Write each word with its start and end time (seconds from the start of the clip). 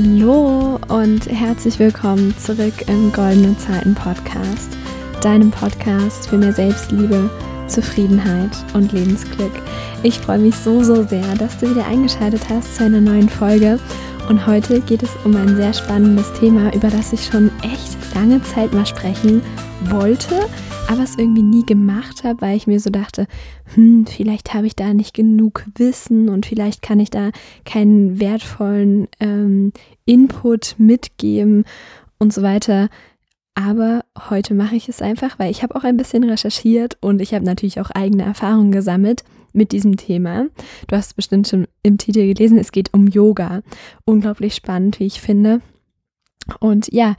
Hallo 0.00 0.78
und 0.86 1.26
herzlich 1.26 1.80
willkommen 1.80 2.32
zurück 2.38 2.86
im 2.86 3.12
Goldenen 3.12 3.58
Zeiten 3.58 3.96
Podcast, 3.96 4.76
deinem 5.22 5.50
Podcast 5.50 6.28
für 6.28 6.38
mehr 6.38 6.52
Selbstliebe, 6.52 7.28
Zufriedenheit 7.66 8.52
und 8.74 8.92
Lebensglück. 8.92 9.50
Ich 10.04 10.20
freue 10.20 10.38
mich 10.38 10.54
so, 10.54 10.84
so 10.84 11.02
sehr, 11.02 11.34
dass 11.34 11.58
du 11.58 11.68
wieder 11.68 11.84
eingeschaltet 11.84 12.42
hast 12.48 12.76
zu 12.76 12.84
einer 12.84 13.00
neuen 13.00 13.28
Folge. 13.28 13.80
Und 14.28 14.46
heute 14.46 14.80
geht 14.82 15.02
es 15.02 15.10
um 15.24 15.34
ein 15.34 15.56
sehr 15.56 15.74
spannendes 15.74 16.32
Thema, 16.34 16.72
über 16.74 16.90
das 16.90 17.12
ich 17.12 17.24
schon 17.24 17.50
echt 17.62 18.14
lange 18.14 18.40
Zeit 18.42 18.72
mal 18.72 18.86
sprechen 18.86 19.42
wollte, 19.90 20.46
aber 20.88 21.02
es 21.02 21.18
irgendwie 21.18 21.42
nie 21.42 21.66
gemacht 21.66 22.24
habe, 22.24 22.40
weil 22.40 22.56
ich 22.56 22.66
mir 22.66 22.80
so 22.80 22.88
dachte, 22.88 23.26
hm, 23.74 24.06
vielleicht 24.06 24.54
habe 24.54 24.66
ich 24.66 24.74
da 24.74 24.94
nicht 24.94 25.14
genug 25.14 25.64
Wissen 25.76 26.30
und 26.30 26.46
vielleicht 26.46 26.80
kann 26.80 26.98
ich 26.98 27.10
da 27.10 27.30
keinen 27.64 28.20
wertvollen 28.20 29.06
ähm, 29.20 29.72
Input 30.06 30.76
mitgeben 30.78 31.64
und 32.18 32.32
so 32.32 32.42
weiter. 32.42 32.88
Aber 33.54 34.04
heute 34.30 34.54
mache 34.54 34.76
ich 34.76 34.88
es 34.88 35.02
einfach, 35.02 35.38
weil 35.38 35.50
ich 35.50 35.62
habe 35.62 35.76
auch 35.76 35.84
ein 35.84 35.98
bisschen 35.98 36.24
recherchiert 36.24 36.96
und 37.00 37.20
ich 37.20 37.34
habe 37.34 37.44
natürlich 37.44 37.80
auch 37.80 37.90
eigene 37.90 38.22
Erfahrungen 38.22 38.72
gesammelt 38.72 39.24
mit 39.52 39.72
diesem 39.72 39.96
Thema. 39.96 40.46
Du 40.86 40.96
hast 40.96 41.16
bestimmt 41.16 41.48
schon 41.48 41.66
im 41.82 41.98
Titel 41.98 42.26
gelesen, 42.32 42.58
es 42.58 42.72
geht 42.72 42.94
um 42.94 43.08
Yoga. 43.08 43.62
Unglaublich 44.06 44.54
spannend, 44.54 45.00
wie 45.00 45.06
ich 45.06 45.20
finde. 45.20 45.60
Und 46.60 46.92
ja, 46.92 47.14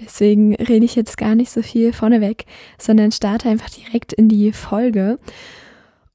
deswegen 0.00 0.54
rede 0.54 0.84
ich 0.84 0.94
jetzt 0.94 1.16
gar 1.16 1.34
nicht 1.34 1.50
so 1.50 1.62
viel 1.62 1.92
vorneweg, 1.92 2.44
sondern 2.78 3.12
starte 3.12 3.48
einfach 3.48 3.70
direkt 3.70 4.12
in 4.12 4.28
die 4.28 4.52
Folge. 4.52 5.18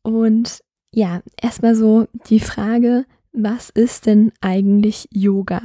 Und 0.03 0.59
ja, 0.93 1.21
erstmal 1.41 1.75
so 1.75 2.07
die 2.29 2.39
Frage, 2.39 3.05
was 3.31 3.69
ist 3.69 4.05
denn 4.05 4.31
eigentlich 4.41 5.07
Yoga? 5.11 5.61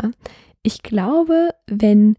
Ich 0.63 0.83
glaube, 0.83 1.51
wenn 1.67 2.17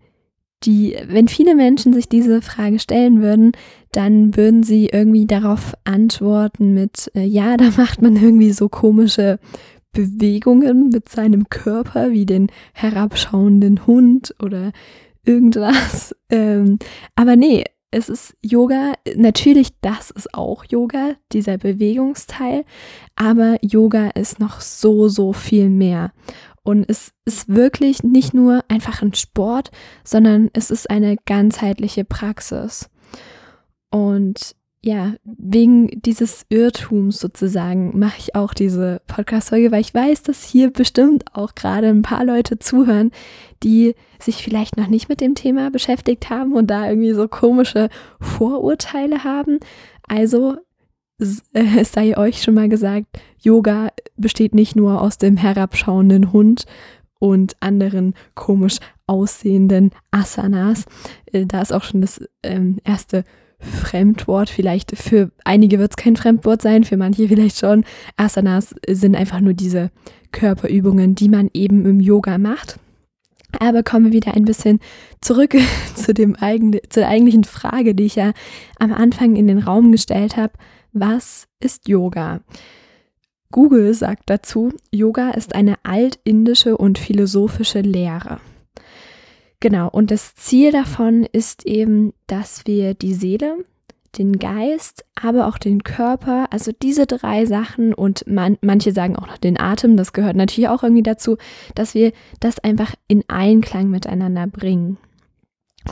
die, 0.64 0.98
wenn 1.08 1.28
viele 1.28 1.56
Menschen 1.56 1.94
sich 1.94 2.10
diese 2.10 2.42
Frage 2.42 2.80
stellen 2.80 3.22
würden, 3.22 3.52
dann 3.92 4.36
würden 4.36 4.64
sie 4.64 4.88
irgendwie 4.88 5.26
darauf 5.26 5.74
antworten 5.84 6.74
mit, 6.74 7.12
äh, 7.16 7.26
ja, 7.26 7.58
da 7.58 7.72
macht 7.78 8.02
man 8.02 8.16
irgendwie 8.16 8.52
so 8.52 8.70
komische 8.70 9.40
Bewegungen 9.96 10.90
mit 10.90 11.10
seinem 11.10 11.50
Körper, 11.50 12.12
wie 12.12 12.28
den 12.28 12.52
herabschauenden 12.74 13.88
Hund 13.88 14.36
oder 14.40 14.72
irgendwas. 15.26 16.16
Ähm, 16.32 16.80
aber 17.16 17.36
nee, 17.36 17.64
es 17.92 18.10
ist 18.10 18.36
Yoga, 18.42 18.94
natürlich, 19.16 19.80
das 19.82 20.10
ist 20.10 20.34
auch 20.34 20.66
Yoga, 20.66 21.14
dieser 21.32 21.60
Bewegungsteil, 21.60 22.66
aber 23.16 23.58
Yoga 23.62 24.10
ist 24.10 24.40
noch 24.40 24.60
so, 24.60 25.08
so 25.08 25.34
viel 25.34 25.70
mehr. 25.70 26.12
Und 26.64 26.90
es 26.90 27.14
ist 27.26 27.48
wirklich 27.48 28.02
nicht 28.02 28.34
nur 28.34 28.66
einfach 28.70 29.04
ein 29.04 29.14
Sport, 29.14 29.70
sondern 30.04 30.50
es 30.54 30.72
ist 30.72 30.90
eine 30.90 31.16
ganzheitliche 31.28 32.06
Praxis. 32.06 32.90
Und 33.92 34.56
ja, 34.86 35.16
wegen 35.24 36.00
dieses 36.02 36.46
Irrtums 36.50 37.20
sozusagen 37.20 37.98
mache 37.98 38.20
ich 38.20 38.36
auch 38.36 38.54
diese 38.54 39.02
Podcast-Folge, 39.08 39.72
weil 39.72 39.82
ich 39.82 39.96
weiß, 39.96 40.22
dass 40.22 40.44
hier 40.44 40.72
bestimmt 40.72 41.24
auch 41.34 41.56
gerade 41.56 41.88
ein 41.88 42.04
paar 42.04 42.24
Leute 42.24 42.60
zuhören, 42.60 43.10
die 43.64 43.96
sich 44.20 44.44
vielleicht 44.44 44.78
noch 44.78 44.86
nicht 44.86 45.10
mit 45.10 45.22
dem 45.22 45.34
Thema 45.34 45.72
beschäftigt 45.72 46.30
haben 46.30 46.54
und 46.54 46.68
da 46.68 46.88
irgendwie 46.88 47.14
so 47.14 47.28
komische 47.28 47.90
Vorurteile 48.20 49.24
haben. 49.24 49.60
Also 50.08 50.58
äh, 51.20 51.80
es 51.80 51.92
sei 51.92 52.16
euch 52.16 52.44
schon 52.44 52.54
mal 52.54 52.70
gesagt, 52.70 53.08
Yoga 53.42 53.90
besteht 54.18 54.54
nicht 54.54 54.76
nur 54.76 55.02
aus 55.02 55.18
dem 55.18 55.36
herabschauenden 55.36 56.32
Hund 56.32 56.66
und 57.18 57.56
anderen 57.60 58.14
komisch 58.36 58.78
aussehenden 59.08 59.90
Asanas. 60.12 60.86
Äh, 61.32 61.48
da 61.48 61.64
ist 61.64 61.74
auch 61.74 61.84
schon 61.84 62.02
das 62.02 62.22
ähm, 62.44 62.78
erste 62.84 63.24
Fremdwort. 63.60 64.50
Vielleicht 64.50 64.98
für 64.98 65.32
einige 65.44 65.80
wird 65.80 65.92
es 65.92 65.98
kein 65.98 66.16
Fremdwort 66.16 66.62
sein, 66.62 66.84
für 66.84 66.98
manche 66.98 67.28
vielleicht 67.28 67.60
schon. 67.60 67.84
Asanas 68.18 68.76
sind 68.88 69.16
einfach 69.16 69.40
nur 69.40 69.54
diese 69.54 69.92
Körperübungen, 70.32 71.16
die 71.16 71.30
man 71.30 71.50
eben 71.54 71.86
im 71.86 72.00
Yoga 72.00 72.38
macht. 72.38 72.80
Aber 73.60 73.84
kommen 73.84 74.06
wir 74.06 74.14
wieder 74.14 74.34
ein 74.34 74.46
bisschen 74.46 74.80
zurück 75.22 75.56
zu, 75.96 76.14
dem 76.14 76.36
eigen, 76.36 76.78
zu 76.90 77.06
eigentlichen 77.06 77.44
Frage, 77.44 77.96
die 77.96 78.06
ich 78.06 78.16
ja 78.16 78.34
am 78.80 78.94
Anfang 78.94 79.36
in 79.36 79.48
den 79.48 79.60
Raum 79.60 79.92
gestellt 79.92 80.38
habe. 80.38 80.54
Was 80.92 81.48
ist 81.60 81.88
Yoga? 81.88 82.42
Google 83.52 83.94
sagt 83.94 84.24
dazu, 84.30 84.74
Yoga 84.92 85.32
ist 85.32 85.56
eine 85.56 85.76
altindische 85.84 86.78
und 86.78 86.98
philosophische 86.98 87.82
Lehre. 87.82 88.40
Genau, 89.66 89.90
und 89.90 90.12
das 90.12 90.36
Ziel 90.36 90.72
davon 90.72 91.24
ist 91.24 91.66
eben, 91.66 92.14
dass 92.28 92.68
wir 92.68 92.94
die 92.94 93.16
Seele, 93.16 93.66
den 94.16 94.38
Geist, 94.38 95.04
aber 95.20 95.48
auch 95.48 95.58
den 95.58 95.82
Körper, 95.82 96.46
also 96.52 96.72
diese 96.72 97.08
drei 97.08 97.48
Sachen 97.48 97.92
und 97.92 98.28
man, 98.28 98.60
manche 98.62 98.92
sagen 98.92 99.16
auch 99.16 99.26
noch 99.26 99.40
den 99.40 99.60
Atem, 99.60 99.98
das 99.98 100.14
gehört 100.14 100.36
natürlich 100.36 100.70
auch 100.70 100.84
irgendwie 100.84 101.02
dazu, 101.02 101.38
dass 101.74 101.96
wir 101.96 102.12
das 102.40 102.60
einfach 102.60 102.94
in 103.08 103.24
Einklang 103.28 103.90
miteinander 103.90 104.46
bringen. 104.46 105.00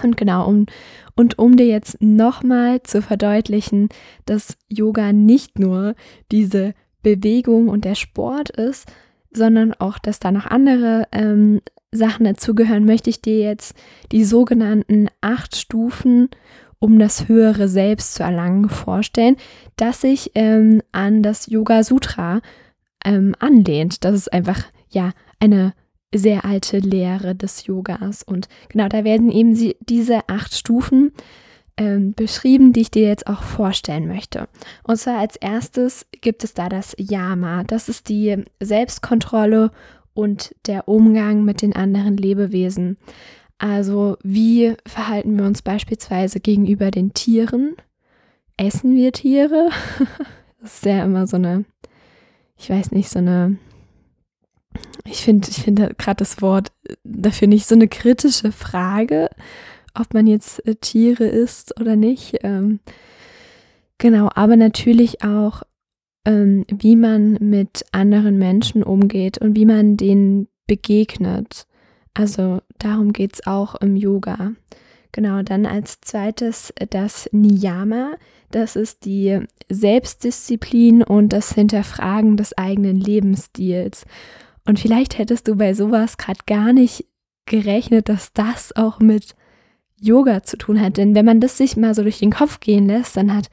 Und 0.04 0.18
genau, 0.18 0.48
um, 0.48 0.68
und 1.16 1.40
um 1.40 1.58
dir 1.58 1.66
jetzt 1.66 2.00
nochmal 2.00 2.84
zu 2.84 3.02
verdeutlichen, 3.02 3.90
dass 4.28 4.56
Yoga 4.70 5.14
nicht 5.14 5.58
nur 5.58 5.96
diese 6.32 6.76
Bewegung 7.02 7.70
und 7.70 7.86
der 7.86 7.96
Sport 7.96 8.52
ist, 8.52 8.86
sondern 9.32 9.74
auch, 9.74 9.98
dass 9.98 10.20
da 10.20 10.32
noch 10.32 10.46
andere 10.46 11.08
ähm, 11.12 11.60
Sachen 11.94 12.26
dazugehören, 12.26 12.86
möchte 12.86 13.10
ich 13.10 13.22
dir 13.22 13.40
jetzt 13.40 13.76
die 14.12 14.24
sogenannten 14.24 15.08
acht 15.22 15.56
Stufen, 15.56 16.30
um 16.80 17.00
das 17.00 17.28
höhere 17.28 17.68
Selbst 17.70 18.16
zu 18.16 18.24
erlangen, 18.24 18.70
vorstellen, 18.70 19.38
das 19.78 20.02
sich 20.02 20.32
ähm, 20.36 20.82
an 20.92 21.24
das 21.24 21.48
Yoga 21.48 21.84
Sutra 21.84 22.42
ähm, 23.06 23.36
anlehnt. 23.40 24.04
Das 24.04 24.16
ist 24.16 24.34
einfach 24.34 24.64
ja 24.90 25.12
eine 25.40 25.74
sehr 26.14 26.46
alte 26.46 26.80
Lehre 26.80 27.36
des 27.36 27.66
Yogas. 27.66 28.24
Und 28.24 28.48
genau, 28.70 28.88
da 28.88 29.04
werden 29.04 29.32
eben 29.32 29.56
sie, 29.56 29.76
diese 29.80 30.28
acht 30.30 30.54
Stufen 30.54 31.12
ähm, 31.78 32.14
beschrieben, 32.14 32.74
die 32.74 32.82
ich 32.82 32.92
dir 32.92 33.08
jetzt 33.08 33.28
auch 33.28 33.44
vorstellen 33.44 34.08
möchte. 34.08 34.48
Und 34.84 34.98
zwar 34.98 35.20
als 35.20 35.36
erstes 35.38 36.06
gibt 36.22 36.44
es 36.44 36.54
da 36.54 36.70
das 36.70 36.96
Yama. 36.98 37.64
Das 37.64 37.90
ist 37.90 38.10
die 38.10 38.44
Selbstkontrolle 38.60 39.72
und 40.14 40.56
der 40.66 40.88
Umgang 40.88 41.44
mit 41.44 41.62
den 41.62 41.76
anderen 41.76 42.18
Lebewesen. 42.18 42.98
Also 43.58 44.18
wie 44.24 44.76
verhalten 44.86 45.38
wir 45.38 45.46
uns 45.46 45.62
beispielsweise 45.62 46.40
gegenüber 46.40 46.92
den 46.92 47.14
Tieren? 47.14 47.76
Essen 48.58 48.96
wir 48.96 49.12
Tiere? 49.12 49.70
Das 50.62 50.76
ist 50.76 50.86
ja 50.86 51.04
immer 51.04 51.28
so 51.28 51.36
eine, 51.36 51.66
ich 52.56 52.70
weiß 52.70 52.92
nicht, 52.92 53.10
so 53.10 53.20
eine, 53.20 53.58
ich 55.04 55.22
finde, 55.22 55.50
ich 55.50 55.58
finde 55.58 55.94
gerade 55.98 56.16
das 56.20 56.42
Wort 56.42 56.72
dafür 57.04 57.50
nicht 57.50 57.68
so 57.68 57.76
eine 57.76 57.90
kritische 57.90 58.54
Frage, 58.54 59.30
ob 59.94 60.14
man 60.14 60.26
jetzt 60.26 60.66
äh, 60.66 60.76
Tiere 60.76 61.26
isst 61.26 61.78
oder 61.82 61.98
nicht. 61.98 62.38
Ähm, 62.44 62.80
genau, 63.98 64.30
aber 64.36 64.56
natürlich 64.56 65.22
auch, 65.22 65.64
ähm, 66.26 66.66
wie 66.70 66.96
man 66.96 67.34
mit 67.40 67.86
anderen 67.92 68.38
Menschen 68.38 68.84
umgeht 68.84 69.38
und 69.38 69.56
wie 69.56 69.66
man 69.66 69.98
denen 69.98 70.48
begegnet. 70.68 71.68
Also 72.14 72.62
darum 72.80 73.14
geht 73.14 73.34
es 73.34 73.48
auch 73.48 73.76
im 73.76 73.96
Yoga. 73.96 74.54
Genau, 75.12 75.44
dann 75.44 75.66
als 75.66 76.02
zweites 76.02 76.74
das 76.90 77.30
Niyama. 77.32 78.14
Das 78.52 78.76
ist 78.76 79.06
die 79.06 79.40
Selbstdisziplin 79.70 81.04
und 81.04 81.34
das 81.34 81.54
Hinterfragen 81.54 82.38
des 82.38 82.58
eigenen 82.58 83.00
Lebensstils. 83.00 84.06
Und 84.66 84.80
vielleicht 84.80 85.18
hättest 85.18 85.48
du 85.48 85.56
bei 85.56 85.74
sowas 85.74 86.18
gerade 86.18 86.40
gar 86.48 86.74
nicht 86.74 87.06
gerechnet, 87.46 88.10
dass 88.10 88.34
das 88.34 88.76
auch 88.76 89.00
mit 89.00 89.36
Yoga 90.00 90.44
zu 90.44 90.58
tun 90.58 90.80
hat. 90.80 90.98
Denn 90.98 91.16
wenn 91.16 91.26
man 91.26 91.40
das 91.40 91.58
sich 91.58 91.78
mal 91.78 91.94
so 91.94 92.04
durch 92.04 92.20
den 92.20 92.32
Kopf 92.32 92.60
gehen 92.60 92.88
lässt, 92.88 93.18
dann 93.18 93.36
hat 93.36 93.50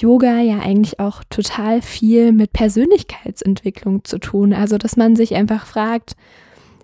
Yoga 0.00 0.40
ja 0.40 0.60
eigentlich 0.60 1.00
auch 1.00 1.22
total 1.28 1.82
viel 1.82 2.32
mit 2.32 2.52
Persönlichkeitsentwicklung 2.52 4.04
zu 4.04 4.18
tun. 4.18 4.52
Also, 4.52 4.78
dass 4.78 4.96
man 4.96 5.16
sich 5.16 5.34
einfach 5.34 5.66
fragt, 5.66 6.16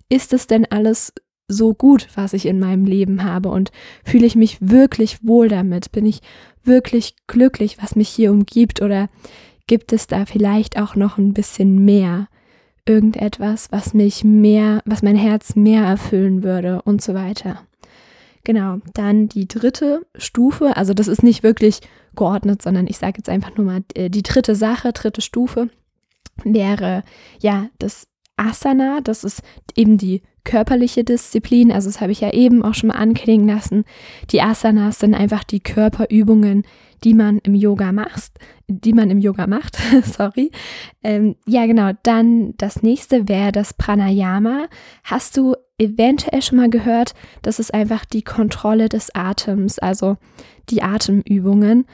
ist 0.09 0.33
es 0.33 0.47
denn 0.47 0.67
alles 0.71 1.13
so 1.49 1.75
gut, 1.75 2.09
was 2.15 2.33
ich 2.33 2.47
in 2.47 2.59
meinem 2.59 2.87
Leben 2.87 3.25
habe 3.25 3.51
und 3.51 3.71
fühle 4.05 4.27
ich 4.27 4.37
mich 4.37 4.59
wirklich 4.61 5.25
wohl 5.25 5.49
damit? 5.49 5.93
Bin 5.93 6.07
ich 6.07 6.21
wirklich 6.65 7.15
glücklich, 7.27 7.79
was 7.81 7.97
mich 7.97 8.09
hier 8.09 8.31
umgibt 8.31 8.81
oder 8.81 9.09
gibt 9.67 9.93
es 9.93 10.07
da 10.07 10.25
vielleicht 10.27 10.81
auch 10.81 10.95
noch 10.95 11.19
ein 11.19 11.35
bisschen 11.35 11.85
mehr? 11.85 12.29
Irgendetwas, 12.87 13.69
was 13.71 13.95
mich 13.95 14.25
mehr, 14.25 14.83
was 14.85 15.03
mein 15.03 15.17
Herz 15.17 15.57
mehr 15.57 15.85
erfüllen 15.85 16.43
würde 16.43 16.83
und 16.83 17.03
so 17.03 17.15
weiter. 17.15 17.61
Genau, 18.45 18.79
dann 18.93 19.29
die 19.29 19.49
dritte 19.49 20.07
Stufe, 20.17 20.77
also 20.77 20.93
das 20.93 21.09
ist 21.09 21.23
nicht 21.23 21.43
wirklich 21.43 21.81
geordnet, 22.15 22.61
sondern 22.61 22.87
ich 22.87 22.99
sage 22.99 23.15
jetzt 23.17 23.31
einfach 23.31 23.57
nur 23.57 23.65
mal 23.65 23.81
äh, 23.95 24.11
die 24.11 24.23
dritte 24.23 24.55
Sache, 24.55 24.93
dritte 24.93 25.23
Stufe 25.23 25.71
wäre 26.45 27.05
ja 27.41 27.69
das 27.79 28.07
Asana, 28.37 29.01
das 29.03 29.25
ist 29.25 29.43
eben 29.77 29.99
die 29.99 30.23
körperliche 30.45 31.05
Disziplin, 31.05 31.73
also 31.73 31.89
das 31.89 32.01
habe 32.01 32.13
ich 32.13 32.21
ja 32.21 32.33
eben 32.33 32.63
auch 32.63 32.75
schon 32.75 32.89
mal 32.89 32.97
anklingen 32.97 33.49
lassen. 33.49 33.85
Die 34.31 34.43
Asanas 34.43 34.99
sind 34.99 35.15
einfach 35.15 35.43
die 35.43 35.61
Körperübungen, 35.61 36.65
die 37.03 37.15
man 37.15 37.39
im 37.39 37.55
Yoga 37.55 37.93
macht, 37.93 38.33
die 38.67 38.93
man 38.93 39.11
im 39.11 39.19
Yoga 39.19 39.47
macht, 39.47 39.77
sorry. 40.05 40.51
Ähm, 41.03 41.37
ja, 41.47 41.67
genau. 41.67 41.93
Dann 42.03 42.55
das 42.57 42.83
nächste 42.83 43.29
wäre 43.29 43.53
das 43.53 43.75
Pranayama. 43.75 44.69
Hast 45.03 45.37
du 45.37 45.55
eventuell 45.79 46.43
schon 46.43 46.59
mal 46.59 46.71
gehört? 46.71 47.15
Das 47.43 47.59
ist 47.59 47.75
einfach 47.75 48.05
die 48.05 48.23
Kontrolle 48.23 48.89
des 48.89 49.15
Atems, 49.15 49.79
also 49.79 50.17
die 50.71 50.83
Atemübungen. 50.83 51.87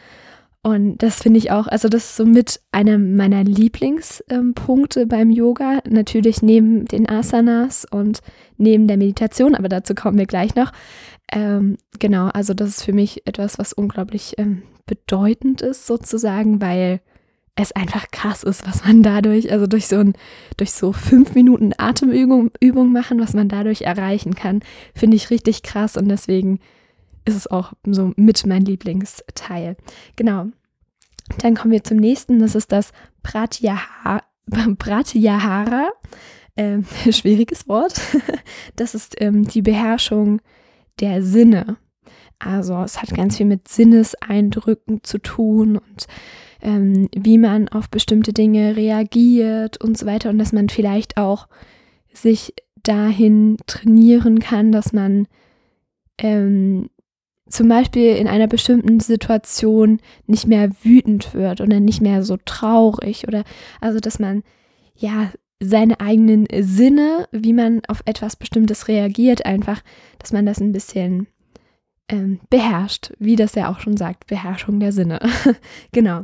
Und 0.62 0.99
das 0.99 1.23
finde 1.23 1.39
ich 1.39 1.51
auch, 1.51 1.67
also 1.69 1.89
das 1.89 2.05
ist 2.05 2.17
somit 2.17 2.61
einer 2.71 2.99
meiner 2.99 3.45
Lieblingspunkte 3.45 5.01
ähm, 5.01 5.09
beim 5.09 5.31
Yoga. 5.31 5.79
Natürlich 5.89 6.43
neben 6.43 6.85
den 6.85 7.09
Asanas 7.09 7.87
und 7.91 8.21
neben 8.59 8.87
der 8.87 8.99
Meditation, 8.99 9.55
aber 9.55 9.71
dazu 9.71 9.95
kommen 9.95 10.19
wir 10.19 10.27
gleich 10.27 10.55
noch. 10.55 10.73
Ähm, 11.33 11.79
genau, 11.99 12.27
also 12.29 12.53
das 12.53 12.69
ist 12.69 12.85
für 12.85 12.93
mich 12.93 13.27
etwas, 13.27 13.59
was 13.59 13.73
unglaublich 13.73 14.35
ähm, 14.37 14.62
bedeutend 14.85 15.62
ist, 15.62 15.87
sozusagen, 15.87 16.61
weil 16.61 17.01
es 17.55 17.73
einfach 17.73 18.11
krass 18.11 18.43
ist, 18.43 18.67
was 18.67 18.85
man 18.85 19.03
dadurch, 19.03 19.51
also 19.51 19.67
durch 19.67 19.87
so 19.87 19.97
ein, 19.97 20.15
durch 20.56 20.73
so 20.73 20.93
fünf 20.93 21.35
Minuten 21.35 21.73
Atemübung 21.79 22.51
Übung 22.61 22.93
machen, 22.93 23.21
was 23.21 23.33
man 23.33 23.49
dadurch 23.49 23.83
erreichen 23.83 24.35
kann, 24.35 24.61
finde 24.95 25.17
ich 25.17 25.31
richtig 25.31 25.63
krass 25.63 25.97
und 25.97 26.09
deswegen 26.09 26.59
ist 27.25 27.37
es 27.37 27.46
auch 27.46 27.72
so 27.87 28.12
mit 28.17 28.46
mein 28.46 28.64
Lieblingsteil. 28.64 29.76
Genau. 30.17 30.46
Dann 31.38 31.55
kommen 31.55 31.72
wir 31.72 31.84
zum 31.84 31.99
nächsten, 31.99 32.38
das 32.40 32.55
ist 32.55 32.72
das 32.72 32.93
Pratyahara. 33.22 34.22
Ähm, 36.56 36.84
schwieriges 37.11 37.69
Wort. 37.69 38.00
Das 38.76 38.94
ist 38.94 39.14
ähm, 39.20 39.46
die 39.46 39.62
Beherrschung 39.62 40.40
der 40.99 41.22
Sinne. 41.22 41.76
Also 42.40 42.82
es 42.82 43.00
hat 43.00 43.14
ganz 43.14 43.37
viel 43.37 43.46
mit 43.46 43.69
Sinneseindrücken 43.69 45.05
zu 45.05 45.19
tun 45.19 45.76
und 45.76 46.06
ähm, 46.62 47.08
wie 47.14 47.38
man 47.38 47.69
auf 47.69 47.88
bestimmte 47.88 48.32
Dinge 48.32 48.76
reagiert 48.76 49.81
und 49.81 49.96
so 49.96 50.06
weiter 50.06 50.31
und 50.31 50.38
dass 50.38 50.52
man 50.52 50.69
vielleicht 50.69 51.17
auch 51.17 51.49
sich 52.12 52.55
dahin 52.82 53.56
trainieren 53.67 54.38
kann, 54.38 54.72
dass 54.72 54.93
man 54.93 55.28
ähm, 56.19 56.90
zum 57.50 57.69
Beispiel 57.69 58.17
in 58.17 58.29
einer 58.29 58.47
bestimmten 58.47 59.00
Situation 59.00 60.00
nicht 60.26 60.47
mehr 60.47 60.70
wütend 60.82 61.35
wird 61.35 61.61
oder 61.61 61.81
nicht 61.81 62.00
mehr 62.00 62.23
so 62.23 62.38
traurig 62.44 63.26
oder 63.26 63.44
also 63.81 64.00
dass 64.00 64.19
man 64.19 64.43
ja 64.94 65.31
seine 65.62 66.00
eigenen 66.00 66.47
Sinne, 66.61 67.29
wie 67.32 67.52
man 67.52 67.82
auf 67.87 68.02
etwas 68.06 68.37
Bestimmtes 68.37 68.88
reagiert, 68.88 69.44
einfach, 69.44 69.82
dass 70.19 70.32
man 70.32 70.47
das 70.47 70.61
ein 70.61 70.73
bisschen 70.73 71.26
ähm, 72.08 72.41
beherrscht, 72.49 73.12
wie 73.19 73.37
das 73.37 73.55
ja 73.55 73.70
auch 73.70 73.81
schon 73.81 73.96
sagt, 73.96 74.26
Beherrschung 74.26 74.81
der 74.81 74.93
Sinne. 74.93 75.20
genau. 75.93 76.23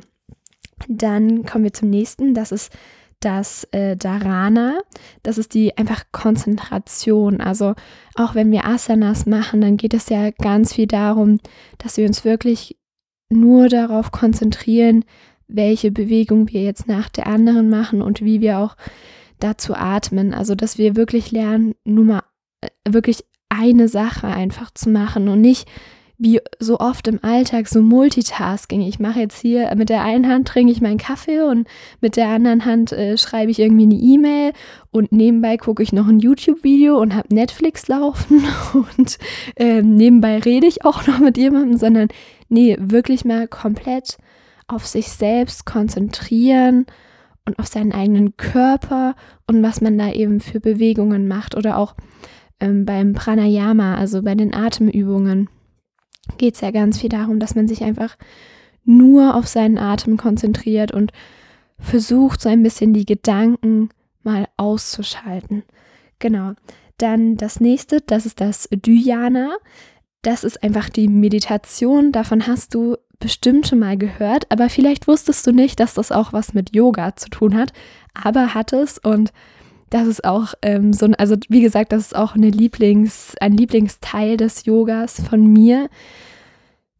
Dann 0.88 1.44
kommen 1.44 1.64
wir 1.64 1.72
zum 1.72 1.90
nächsten, 1.90 2.34
das 2.34 2.52
ist 2.52 2.72
das 3.20 3.64
äh, 3.72 3.96
Dharana, 3.96 4.78
das 5.22 5.38
ist 5.38 5.54
die 5.54 5.76
einfach 5.76 6.04
Konzentration. 6.12 7.40
Also 7.40 7.74
auch 8.14 8.34
wenn 8.34 8.52
wir 8.52 8.66
Asanas 8.66 9.26
machen, 9.26 9.60
dann 9.60 9.76
geht 9.76 9.94
es 9.94 10.08
ja 10.08 10.30
ganz 10.30 10.74
viel 10.74 10.86
darum, 10.86 11.38
dass 11.78 11.96
wir 11.96 12.06
uns 12.06 12.24
wirklich 12.24 12.76
nur 13.30 13.68
darauf 13.68 14.12
konzentrieren, 14.12 15.04
welche 15.48 15.90
Bewegung 15.90 16.48
wir 16.50 16.62
jetzt 16.62 16.86
nach 16.88 17.08
der 17.08 17.26
anderen 17.26 17.70
machen 17.70 18.02
und 18.02 18.22
wie 18.22 18.40
wir 18.40 18.58
auch 18.58 18.76
dazu 19.38 19.74
atmen. 19.74 20.34
Also 20.34 20.54
dass 20.54 20.78
wir 20.78 20.96
wirklich 20.96 21.30
lernen, 21.30 21.74
nur 21.84 22.04
mal 22.04 22.22
äh, 22.60 22.68
wirklich 22.88 23.24
eine 23.48 23.88
Sache 23.88 24.26
einfach 24.26 24.70
zu 24.72 24.90
machen 24.90 25.28
und 25.28 25.40
nicht 25.40 25.68
wie 26.18 26.40
so 26.58 26.78
oft 26.78 27.08
im 27.08 27.22
Alltag 27.22 27.68
so 27.68 27.82
Multitasking. 27.82 28.80
Ich 28.80 28.98
mache 28.98 29.20
jetzt 29.20 29.40
hier 29.40 29.74
mit 29.76 29.88
der 29.88 30.02
einen 30.02 30.28
Hand 30.28 30.48
trinke 30.48 30.72
ich 30.72 30.80
meinen 30.80 30.98
Kaffee 30.98 31.42
und 31.42 31.68
mit 32.00 32.16
der 32.16 32.28
anderen 32.28 32.64
Hand 32.64 32.92
äh, 32.92 33.18
schreibe 33.18 33.50
ich 33.50 33.58
irgendwie 33.58 33.84
eine 33.84 33.94
E-Mail 33.94 34.52
und 34.90 35.12
nebenbei 35.12 35.58
gucke 35.58 35.82
ich 35.82 35.92
noch 35.92 36.08
ein 36.08 36.18
YouTube-Video 36.18 36.98
und 36.98 37.14
habe 37.14 37.34
Netflix 37.34 37.88
laufen 37.88 38.44
und 38.72 39.18
äh, 39.56 39.82
nebenbei 39.82 40.38
rede 40.38 40.66
ich 40.66 40.84
auch 40.84 41.06
noch 41.06 41.18
mit 41.18 41.36
jemandem, 41.36 41.76
sondern 41.76 42.08
nee, 42.48 42.76
wirklich 42.80 43.24
mal 43.24 43.46
komplett 43.46 44.16
auf 44.68 44.86
sich 44.86 45.08
selbst 45.08 45.66
konzentrieren 45.66 46.86
und 47.44 47.58
auf 47.58 47.66
seinen 47.66 47.92
eigenen 47.92 48.36
Körper 48.36 49.14
und 49.46 49.62
was 49.62 49.80
man 49.80 49.98
da 49.98 50.10
eben 50.10 50.40
für 50.40 50.60
Bewegungen 50.60 51.28
macht 51.28 51.54
oder 51.56 51.76
auch 51.76 51.94
ähm, 52.58 52.86
beim 52.86 53.12
Pranayama, 53.12 53.96
also 53.96 54.22
bei 54.22 54.34
den 54.34 54.54
Atemübungen 54.54 55.48
geht 56.38 56.54
es 56.54 56.60
ja 56.60 56.70
ganz 56.70 57.00
viel 57.00 57.08
darum, 57.08 57.40
dass 57.40 57.54
man 57.54 57.68
sich 57.68 57.82
einfach 57.82 58.16
nur 58.84 59.34
auf 59.34 59.46
seinen 59.46 59.78
Atem 59.78 60.16
konzentriert 60.16 60.92
und 60.92 61.12
versucht, 61.78 62.40
so 62.40 62.48
ein 62.48 62.62
bisschen 62.62 62.94
die 62.94 63.04
Gedanken 63.04 63.90
mal 64.22 64.46
auszuschalten. 64.56 65.64
Genau. 66.18 66.52
Dann 66.98 67.36
das 67.36 67.60
nächste, 67.60 68.00
das 68.00 68.26
ist 68.26 68.40
das 68.40 68.68
Dhyana. 68.70 69.56
Das 70.22 70.44
ist 70.44 70.62
einfach 70.62 70.88
die 70.88 71.08
Meditation. 71.08 72.12
Davon 72.12 72.46
hast 72.46 72.74
du 72.74 72.96
bestimmt 73.18 73.66
schon 73.66 73.78
mal 73.78 73.96
gehört, 73.96 74.50
aber 74.50 74.68
vielleicht 74.68 75.08
wusstest 75.08 75.46
du 75.46 75.52
nicht, 75.52 75.80
dass 75.80 75.94
das 75.94 76.12
auch 76.12 76.32
was 76.32 76.54
mit 76.54 76.74
Yoga 76.74 77.16
zu 77.16 77.28
tun 77.28 77.56
hat, 77.56 77.72
aber 78.14 78.54
hat 78.54 78.72
es 78.72 78.98
und 78.98 79.32
das 79.90 80.06
ist 80.06 80.24
auch 80.24 80.54
ähm, 80.62 80.92
so, 80.92 81.06
also 81.18 81.36
wie 81.48 81.60
gesagt, 81.60 81.92
das 81.92 82.06
ist 82.06 82.16
auch 82.16 82.34
eine 82.34 82.50
Lieblings, 82.50 83.34
ein 83.40 83.52
Lieblingsteil 83.52 84.36
des 84.36 84.64
Yogas 84.64 85.20
von 85.20 85.46
mir, 85.52 85.88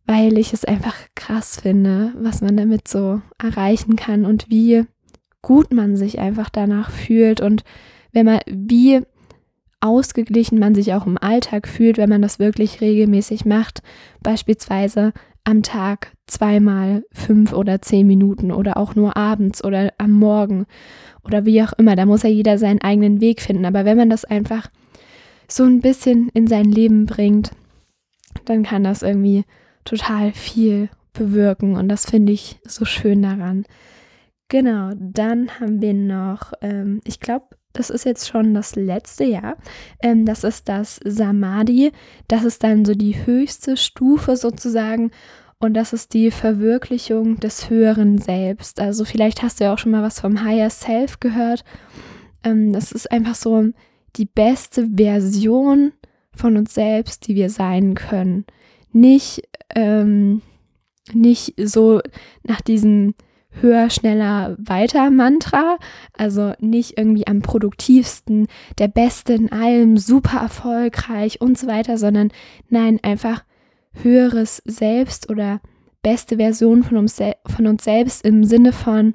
weil 0.07 0.39
ich 0.39 0.53
es 0.53 0.65
einfach 0.65 0.95
krass 1.15 1.61
finde, 1.61 2.13
was 2.17 2.41
man 2.41 2.57
damit 2.57 2.87
so 2.87 3.21
erreichen 3.39 3.97
kann 3.97 4.25
und 4.25 4.51
wie 4.51 4.85
gut 5.43 5.73
man 5.73 5.97
sich 5.97 6.19
einfach 6.19 6.49
danach 6.49 6.91
fühlt 6.91 7.41
und 7.41 7.65
wenn 8.13 8.27
man, 8.27 8.41
wie 8.47 9.03
ausgeglichen 9.81 10.59
man 10.59 10.75
sich 10.75 10.95
auch 10.95 11.07
im 11.07 11.19
Alltag 11.19 11.69
fühlt, 11.69 11.99
wenn 11.99 12.09
man 12.09 12.23
das 12.23 12.39
wirklich 12.39 12.81
regelmäßig 12.81 13.45
macht, 13.45 13.83
beispielsweise 14.23 15.13
am 15.47 15.63
Tag 15.63 16.13
zweimal 16.27 17.05
fünf 17.13 17.53
oder 17.53 17.81
zehn 17.81 18.07
Minuten 18.07 18.51
oder 18.51 18.77
auch 18.77 18.97
nur 18.97 19.17
abends 19.17 19.63
oder 19.65 19.93
am 19.97 20.11
Morgen 20.11 20.67
oder 21.25 21.45
wie 21.45 21.63
auch 21.63 21.73
immer. 21.75 21.95
Da 21.95 22.05
muss 22.05 22.25
ja 22.25 22.29
jeder 22.29 22.59
seinen 22.59 22.81
eigenen 22.81 23.21
Weg 23.21 23.41
finden. 23.41 23.65
Aber 23.65 23.85
wenn 23.85 23.97
man 23.97 24.11
das 24.11 24.25
einfach 24.25 24.69
so 25.49 25.65
ein 25.65 25.81
bisschen 25.81 26.31
in 26.35 26.49
sein 26.49 26.65
Leben 26.65 27.07
bringt, 27.07 27.53
dann 28.45 28.65
kann 28.65 28.83
das 28.83 29.03
irgendwie 29.03 29.45
total 29.85 30.33
viel 30.33 30.89
bewirken. 31.13 31.77
Und 31.77 31.89
das 31.89 32.07
finde 32.07 32.33
ich 32.33 32.59
so 32.65 32.85
schön 32.85 33.23
daran. 33.23 33.65
Genau, 34.49 34.91
dann 34.99 35.61
haben 35.61 35.81
wir 35.81 35.95
noch, 35.95 36.53
ähm, 36.61 37.01
ich 37.05 37.21
glaube, 37.21 37.56
das 37.77 37.91
ist 37.91 38.05
jetzt 38.05 38.29
schon 38.29 38.55
das 38.55 38.75
letzte 38.77 39.25
Jahr. 39.25 39.57
Ähm, 40.01 40.25
das 40.25 40.45
ist 40.45 40.69
das 40.69 41.01
Samadhi. 41.05 41.93
Das 42.29 42.45
ist 42.45 42.63
dann 42.63 42.85
so 42.85 42.95
die 42.95 43.27
höchste 43.27 43.77
Stufe 43.77 44.37
sozusagen. 44.37 45.11
Und 45.59 45.75
das 45.75 45.93
ist 45.93 46.13
die 46.15 46.31
Verwirklichung 46.31 47.41
des 47.41 47.71
höheren 47.71 48.19
Selbst. 48.19 48.81
Also 48.81 49.05
vielleicht 49.05 49.43
hast 49.43 49.61
du 49.61 49.65
ja 49.65 49.75
auch 49.75 49.79
schon 49.79 49.93
mal 49.93 50.03
was 50.03 50.21
vom 50.21 50.45
Higher 50.45 50.71
Self 50.71 51.21
gehört. 51.21 51.65
Ähm, 52.45 52.73
das 52.73 52.93
ist 52.93 53.11
einfach 53.11 53.35
so 53.35 53.71
die 54.17 54.27
beste 54.27 54.89
Version 54.97 55.93
von 56.35 56.57
uns 56.57 56.75
selbst, 56.75 57.27
die 57.27 57.35
wir 57.35 57.51
sein 57.51 57.95
können. 57.95 58.45
Nicht, 58.93 59.43
ähm, 59.75 60.43
nicht 61.13 61.55
so 61.63 62.01
nach 62.43 62.61
diesem 62.61 63.15
höher, 63.61 63.91
schneller, 63.91 64.57
weiter 64.59 65.11
Mantra. 65.11 65.79
Also 66.13 66.55
nicht 66.61 66.99
irgendwie 66.99 67.27
am 67.27 67.43
produktivsten, 67.43 68.47
der 68.79 68.89
Beste 68.89 69.35
in 69.35 69.53
allem, 69.53 69.97
super 69.97 70.41
erfolgreich 70.41 71.41
und 71.41 71.59
so 71.59 71.67
weiter, 71.67 71.99
sondern 71.99 72.31
nein, 72.69 72.99
einfach 73.03 73.45
höheres 74.03 74.63
Selbst 74.65 75.31
oder 75.31 75.61
beste 76.03 76.37
Version 76.37 76.85
von 76.85 76.99
uns, 76.99 77.19
von 77.47 77.67
uns 77.67 77.85
selbst 77.85 78.25
im 78.25 78.45
Sinne 78.45 78.73
von 78.73 79.15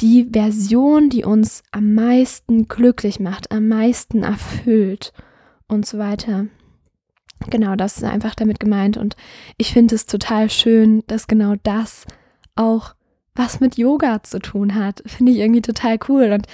die 0.00 0.28
Version, 0.32 1.10
die 1.10 1.24
uns 1.24 1.62
am 1.72 1.94
meisten 1.94 2.68
glücklich 2.68 3.20
macht, 3.20 3.50
am 3.52 3.68
meisten 3.68 4.22
erfüllt 4.22 5.12
und 5.68 5.86
so 5.86 5.98
weiter. 5.98 6.46
Genau, 7.48 7.74
das 7.74 7.96
ist 7.96 8.04
einfach 8.04 8.34
damit 8.34 8.60
gemeint 8.60 8.96
und 8.96 9.16
ich 9.56 9.72
finde 9.72 9.94
es 9.94 10.06
total 10.06 10.50
schön, 10.50 11.02
dass 11.06 11.26
genau 11.26 11.54
das 11.62 12.04
auch 12.54 12.94
was 13.40 13.60
mit 13.60 13.78
Yoga 13.78 14.22
zu 14.22 14.38
tun 14.38 14.74
hat. 14.74 15.02
Finde 15.06 15.32
ich 15.32 15.38
irgendwie 15.38 15.62
total 15.62 15.98
cool 16.08 16.32
und 16.32 16.46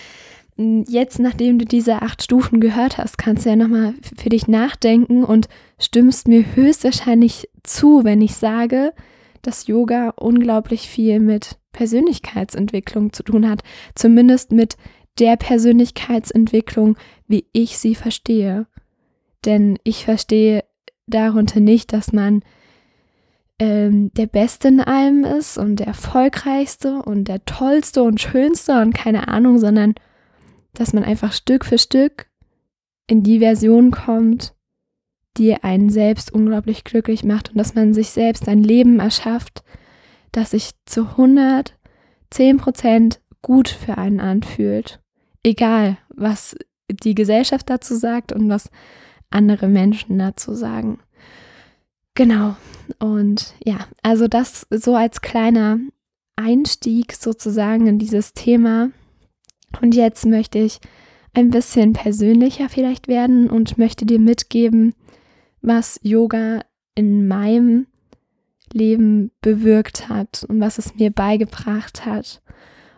jetzt, 0.89 1.19
nachdem 1.19 1.59
du 1.59 1.67
diese 1.67 2.01
acht 2.01 2.23
Stufen 2.23 2.61
gehört 2.61 2.97
hast, 2.97 3.19
kannst 3.19 3.45
du 3.45 3.51
ja 3.51 3.57
nochmal 3.57 3.95
für 4.17 4.31
dich 4.31 4.49
nachdenken 4.49 5.23
und 5.23 5.49
stimmst 5.79 6.29
mir 6.29 6.45
höchstwahrscheinlich 6.55 7.51
zu, 7.63 8.05
wenn 8.05 8.23
ich 8.23 8.37
sage, 8.37 8.95
dass 9.43 9.67
Yoga 9.67 10.15
unglaublich 10.17 10.89
viel 10.89 11.21
mit 11.21 11.59
Persönlichkeitsentwicklung 11.73 13.13
zu 13.13 13.23
tun 13.23 13.49
hat. 13.49 13.63
Zumindest 13.95 14.51
mit 14.51 14.77
der 15.19 15.37
Persönlichkeitsentwicklung, 15.37 16.97
wie 17.27 17.47
ich 17.53 17.77
sie 17.77 17.95
verstehe. 17.95 18.67
Denn 19.45 19.79
ich 19.85 20.05
verstehe 20.05 20.65
darunter 21.07 21.61
nicht, 21.61 21.93
dass 21.93 22.13
man 22.15 22.43
ähm, 23.59 24.13
der 24.15 24.27
Beste 24.27 24.69
in 24.69 24.81
allem 24.81 25.25
ist 25.25 25.59
und 25.59 25.77
der 25.77 25.87
erfolgreichste 25.87 27.03
und 27.03 27.25
der 27.25 27.45
tollste 27.45 28.03
und 28.03 28.21
schönste 28.21 28.81
und 28.81 28.95
keine 28.95 29.29
Ahnung, 29.29 29.59
sondern 29.59 29.95
dass 30.75 30.93
man 30.93 31.05
einfach 31.05 31.33
Stück 31.33 31.65
für 31.65 31.79
Stück 31.79 32.27
in 33.07 33.23
die 33.23 33.39
Version 33.39 33.91
kommt, 33.91 34.55
die 35.37 35.55
einen 35.55 35.91
selbst 35.91 36.33
unglaublich 36.33 36.85
glücklich 36.85 37.25
macht 37.25 37.51
und 37.51 37.59
dass 37.59 37.75
man 37.75 37.95
sich 37.95 38.11
selbst 38.11 38.49
ein 38.49 38.63
Leben 38.63 39.01
erschafft, 39.01 39.63
das 40.33 40.51
sich 40.51 40.73
zu 40.85 41.09
110 41.11 42.59
Prozent 42.59 43.21
gut 43.43 43.69
für 43.69 43.97
einen 43.97 44.21
anfühlt. 44.21 45.01
Egal, 45.43 45.99
was 46.09 46.57
die 46.89 47.15
Gesellschaft 47.15 47.71
dazu 47.71 47.95
sagt 47.95 48.33
und 48.33 48.49
was 48.49 48.71
andere 49.31 49.69
Menschen 49.69 50.19
dazu 50.19 50.55
sagen. 50.55 50.99
Genau. 52.17 52.57
Und 52.99 53.55
ja, 53.65 53.87
also 54.03 54.27
das 54.27 54.67
so 54.71 54.97
als 54.97 55.21
kleiner 55.21 55.79
Einstieg 56.35 57.13
sozusagen 57.13 57.87
in 57.87 57.99
dieses 57.99 58.33
Thema. 58.33 58.91
Und 59.81 59.95
jetzt 59.95 60.27
möchte 60.27 60.59
ich 60.59 60.81
ein 61.35 61.51
bisschen 61.51 61.93
persönlicher 61.93 62.69
vielleicht 62.69 63.07
werden 63.07 63.51
und 63.51 63.79
möchte 63.79 64.07
dir 64.07 64.19
mitgeben, 64.19 64.95
was 65.61 66.01
Yoga 66.03 66.61
in 66.95 67.29
meinem 67.29 67.87
Leben 68.73 69.31
bewirkt 69.43 70.09
hat 70.09 70.45
und 70.49 70.61
was 70.61 70.79
es 70.79 70.95
mir 70.95 71.11
beigebracht 71.11 72.07
hat 72.07 72.41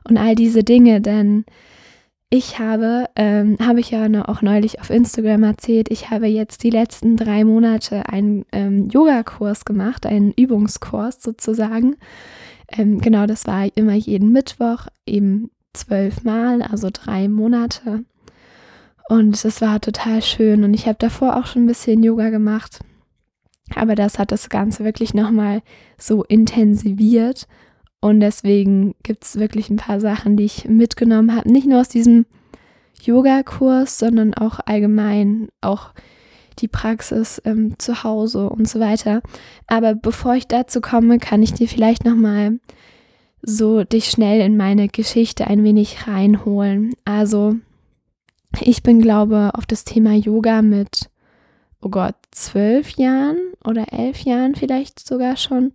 und 0.04 0.16
all 0.16 0.36
diese 0.36 0.62
Dinge, 0.62 1.00
denn 1.00 1.44
ich 2.30 2.58
habe, 2.58 3.06
ähm, 3.16 3.56
habe 3.58 3.80
ich 3.80 3.90
ja 3.90 4.06
auch 4.28 4.42
neulich 4.42 4.80
auf 4.80 4.90
Instagram 4.90 5.44
erzählt, 5.44 5.90
ich 5.90 6.10
habe 6.10 6.26
jetzt 6.26 6.62
die 6.62 6.70
letzten 6.70 7.16
drei 7.16 7.44
Monate 7.44 8.08
einen 8.08 8.44
ähm, 8.52 8.88
Yoga-Kurs 8.90 9.64
gemacht, 9.64 10.04
einen 10.04 10.32
Übungskurs 10.32 11.22
sozusagen. 11.22 11.96
Ähm, 12.70 13.00
genau, 13.00 13.26
das 13.26 13.46
war 13.46 13.66
immer 13.76 13.94
jeden 13.94 14.30
Mittwoch, 14.30 14.88
eben 15.06 15.50
zwölfmal, 15.72 16.60
also 16.60 16.90
drei 16.92 17.28
Monate. 17.28 18.04
Und 19.08 19.42
es 19.42 19.62
war 19.62 19.80
total 19.80 20.20
schön. 20.20 20.64
Und 20.64 20.74
ich 20.74 20.86
habe 20.86 20.98
davor 20.98 21.36
auch 21.36 21.46
schon 21.46 21.64
ein 21.64 21.68
bisschen 21.68 22.02
Yoga 22.02 22.28
gemacht. 22.28 22.80
Aber 23.74 23.94
das 23.94 24.18
hat 24.18 24.32
das 24.32 24.50
Ganze 24.50 24.84
wirklich 24.84 25.14
nochmal 25.14 25.62
so 25.96 26.24
intensiviert. 26.24 27.46
Und 28.00 28.20
deswegen 28.20 28.94
gibt 29.02 29.24
es 29.24 29.38
wirklich 29.38 29.70
ein 29.70 29.76
paar 29.76 30.00
Sachen, 30.00 30.36
die 30.36 30.44
ich 30.44 30.68
mitgenommen 30.68 31.34
habe. 31.34 31.50
Nicht 31.50 31.66
nur 31.66 31.80
aus 31.80 31.88
diesem 31.88 32.26
Yoga-Kurs, 33.02 33.98
sondern 33.98 34.34
auch 34.34 34.60
allgemein, 34.64 35.48
auch 35.60 35.92
die 36.58 36.68
Praxis 36.68 37.40
ähm, 37.44 37.78
zu 37.78 38.02
Hause 38.04 38.50
und 38.50 38.68
so 38.68 38.80
weiter. 38.80 39.22
Aber 39.66 39.94
bevor 39.94 40.34
ich 40.34 40.46
dazu 40.46 40.80
komme, 40.80 41.18
kann 41.18 41.42
ich 41.42 41.52
dir 41.52 41.68
vielleicht 41.68 42.04
nochmal 42.04 42.58
so 43.42 43.84
dich 43.84 44.10
schnell 44.10 44.40
in 44.40 44.56
meine 44.56 44.88
Geschichte 44.88 45.46
ein 45.46 45.62
wenig 45.62 46.08
reinholen. 46.08 46.94
Also, 47.04 47.56
ich 48.60 48.82
bin, 48.82 49.00
glaube, 49.00 49.50
auf 49.54 49.66
das 49.66 49.84
Thema 49.84 50.14
Yoga 50.14 50.62
mit, 50.62 51.10
oh 51.80 51.88
Gott, 51.88 52.14
zwölf 52.30 52.90
Jahren 52.90 53.38
oder 53.64 53.92
elf 53.92 54.20
Jahren 54.20 54.54
vielleicht 54.54 55.06
sogar 55.06 55.36
schon 55.36 55.72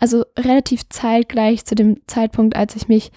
also 0.00 0.24
relativ 0.38 0.88
zeitgleich 0.88 1.64
zu 1.64 1.74
dem 1.74 2.00
Zeitpunkt, 2.06 2.56
als 2.56 2.76
ich 2.76 2.88
mich 2.88 3.12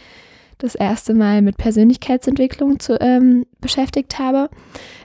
das 0.58 0.76
erste 0.76 1.14
Mal 1.14 1.42
mit 1.42 1.58
Persönlichkeitsentwicklung 1.58 2.80
zu, 2.80 3.00
ähm, 3.02 3.46
beschäftigt 3.60 4.20
habe. 4.20 4.50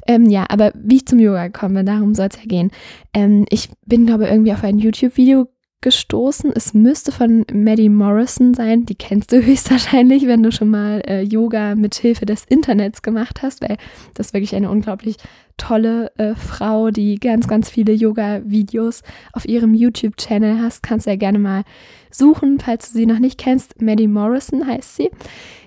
Ähm, 0.06 0.26
ja, 0.26 0.46
aber 0.48 0.72
wie 0.74 0.96
ich 0.96 1.06
zum 1.06 1.18
Yoga 1.18 1.46
gekommen 1.48 1.74
bin, 1.74 1.86
darum 1.86 2.14
soll 2.14 2.28
es 2.30 2.36
ja 2.36 2.44
gehen. 2.46 2.70
Ähm, 3.14 3.46
ich 3.50 3.68
bin, 3.84 4.06
glaube 4.06 4.24
ich, 4.24 4.30
irgendwie 4.30 4.52
auf 4.52 4.62
ein 4.62 4.78
YouTube-Video 4.78 5.48
gestoßen. 5.82 6.52
Es 6.54 6.74
müsste 6.74 7.10
von 7.10 7.44
Maddie 7.52 7.88
Morrison 7.88 8.54
sein. 8.54 8.84
Die 8.84 8.94
kennst 8.94 9.32
du 9.32 9.42
höchstwahrscheinlich, 9.44 10.26
wenn 10.26 10.42
du 10.42 10.52
schon 10.52 10.68
mal 10.68 11.02
äh, 11.06 11.22
Yoga 11.22 11.74
mit 11.74 11.94
Hilfe 11.94 12.26
des 12.26 12.44
Internets 12.44 13.02
gemacht 13.02 13.42
hast, 13.42 13.62
weil 13.62 13.76
das 14.14 14.28
ist 14.28 14.34
wirklich 14.34 14.54
eine 14.54 14.70
unglaublich 14.70 15.16
tolle 15.56 16.10
äh, 16.18 16.34
Frau, 16.34 16.90
die 16.90 17.16
ganz, 17.16 17.48
ganz 17.48 17.70
viele 17.70 17.92
Yoga-Videos 17.92 19.02
auf 19.32 19.46
ihrem 19.46 19.74
YouTube-Channel 19.74 20.60
hast. 20.60 20.82
Kannst 20.82 21.06
du 21.06 21.10
ja 21.10 21.16
gerne 21.16 21.38
mal 21.38 21.64
suchen, 22.10 22.58
falls 22.60 22.92
du 22.92 22.98
sie 22.98 23.06
noch 23.06 23.18
nicht 23.18 23.38
kennst. 23.38 23.80
Maddie 23.80 24.08
Morrison 24.08 24.66
heißt 24.66 24.96
sie. 24.96 25.10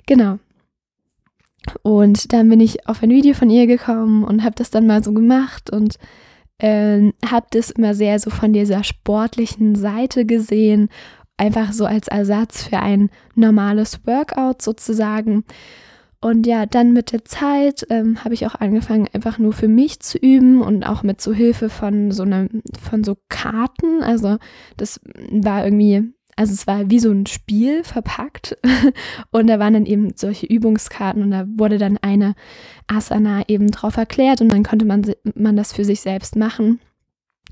Genau. 0.06 0.40
Und 1.82 2.34
dann 2.34 2.50
bin 2.50 2.60
ich 2.60 2.88
auf 2.88 3.02
ein 3.02 3.10
Video 3.10 3.34
von 3.34 3.50
ihr 3.50 3.68
gekommen 3.68 4.24
und 4.24 4.44
habe 4.44 4.56
das 4.56 4.70
dann 4.70 4.86
mal 4.86 5.04
so 5.04 5.14
gemacht 5.14 5.70
und 5.70 5.98
äh, 6.60 7.12
habe 7.26 7.48
das 7.52 7.72
immer 7.72 7.94
sehr 7.94 8.20
so 8.20 8.30
von 8.30 8.54
dieser 8.54 8.84
sportlichen 8.84 9.76
Seite 9.76 10.26
gesehen, 10.26 10.90
einfach 11.38 11.74
so 11.74 11.86
als 11.86 12.08
Ersatz 12.08 12.64
für 12.64 12.80
ein 12.80 13.10
normales 13.36 14.00
Workout 14.06 14.62
sozusagen. 14.62 15.44
Und 16.22 16.48
ja, 16.48 16.66
dann 16.66 16.94
mit 16.94 17.12
der 17.12 17.26
Zeit 17.26 17.86
ähm, 17.90 18.24
habe 18.24 18.34
ich 18.34 18.48
auch 18.48 18.56
angefangen, 18.56 19.10
einfach 19.12 19.40
nur 19.40 19.52
für 19.52 19.68
mich 19.68 20.00
zu 20.00 20.18
üben 20.18 20.62
und 20.62 20.86
auch 20.86 21.04
mit 21.04 21.20
so 21.20 21.34
Hilfe 21.34 21.68
von 21.68 22.12
so 22.12 22.24
einem, 22.24 22.62
von 22.82 23.04
so 23.04 23.18
Karten. 23.28 24.02
Also 24.02 24.38
das 24.78 25.02
war 25.32 25.66
irgendwie, 25.66 26.14
also 26.36 26.54
es 26.54 26.68
war 26.68 26.90
wie 26.90 27.00
so 27.00 27.12
ein 27.12 27.26
Spiel 27.26 27.84
verpackt. 27.84 28.58
und 29.32 29.48
da 29.48 29.60
waren 29.60 29.74
dann 29.74 29.86
eben 29.86 30.14
solche 30.16 30.46
Übungskarten 30.46 31.24
und 31.24 31.32
da 31.32 31.46
wurde 31.48 31.78
dann 31.78 31.98
eine 32.02 32.36
Asana 32.88 33.44
eben 33.48 33.72
drauf 33.72 33.98
erklärt 33.98 34.42
und 34.42 34.50
dann 34.52 34.64
konnte 34.64 34.86
man, 34.86 35.04
man 35.36 35.56
das 35.56 35.74
für 35.74 35.86
sich 35.86 36.02
selbst 36.02 36.36
machen. 36.36 36.80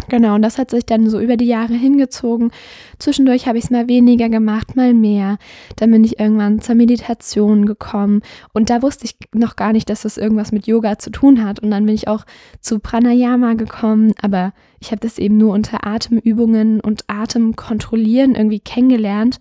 Genau, 0.10 0.36
und 0.36 0.41
das 0.41 0.58
hat 0.58 0.72
sich 0.72 0.86
dann 0.86 1.10
so 1.10 1.20
über 1.20 1.38
die 1.38 1.46
Jahre 1.46 1.74
hingezogen. 1.74 2.51
Zwischendurch 3.00 3.48
habe 3.48 3.58
ich 3.58 3.65
es 3.65 3.70
mal 3.70 3.88
weniger 3.88 4.29
gemacht, 4.29 4.75
mal 4.75 4.93
mehr. 4.93 5.38
Dann 5.75 5.91
bin 5.91 6.03
ich 6.03 6.20
irgendwann 6.20 6.62
zur 6.62 6.75
Meditation 6.75 7.65
gekommen 7.65 8.22
und 8.53 8.70
da 8.70 8.81
wusste 8.81 9.05
ich 9.05 9.15
noch 9.34 9.55
gar 9.55 9.74
nicht, 9.74 9.89
dass 9.89 10.01
das 10.01 10.17
irgendwas 10.17 10.51
mit 10.51 10.67
Yoga 10.67 10.98
zu 10.98 11.12
tun 11.12 11.43
hat. 11.43 11.60
Und 11.60 11.72
dann 11.72 11.86
bin 11.86 11.96
ich 11.96 12.08
auch 12.08 12.25
zu 12.60 12.79
Pranayama 12.79 13.53
gekommen, 13.53 14.13
aber 14.22 14.53
ich 14.79 14.91
habe 14.91 15.01
das 15.01 15.17
eben 15.17 15.38
nur 15.38 15.53
unter 15.53 15.86
Atemübungen 15.86 16.79
und 16.79 17.03
Atemkontrollieren 17.08 18.36
irgendwie 18.36 18.60
kennengelernt. 18.60 19.39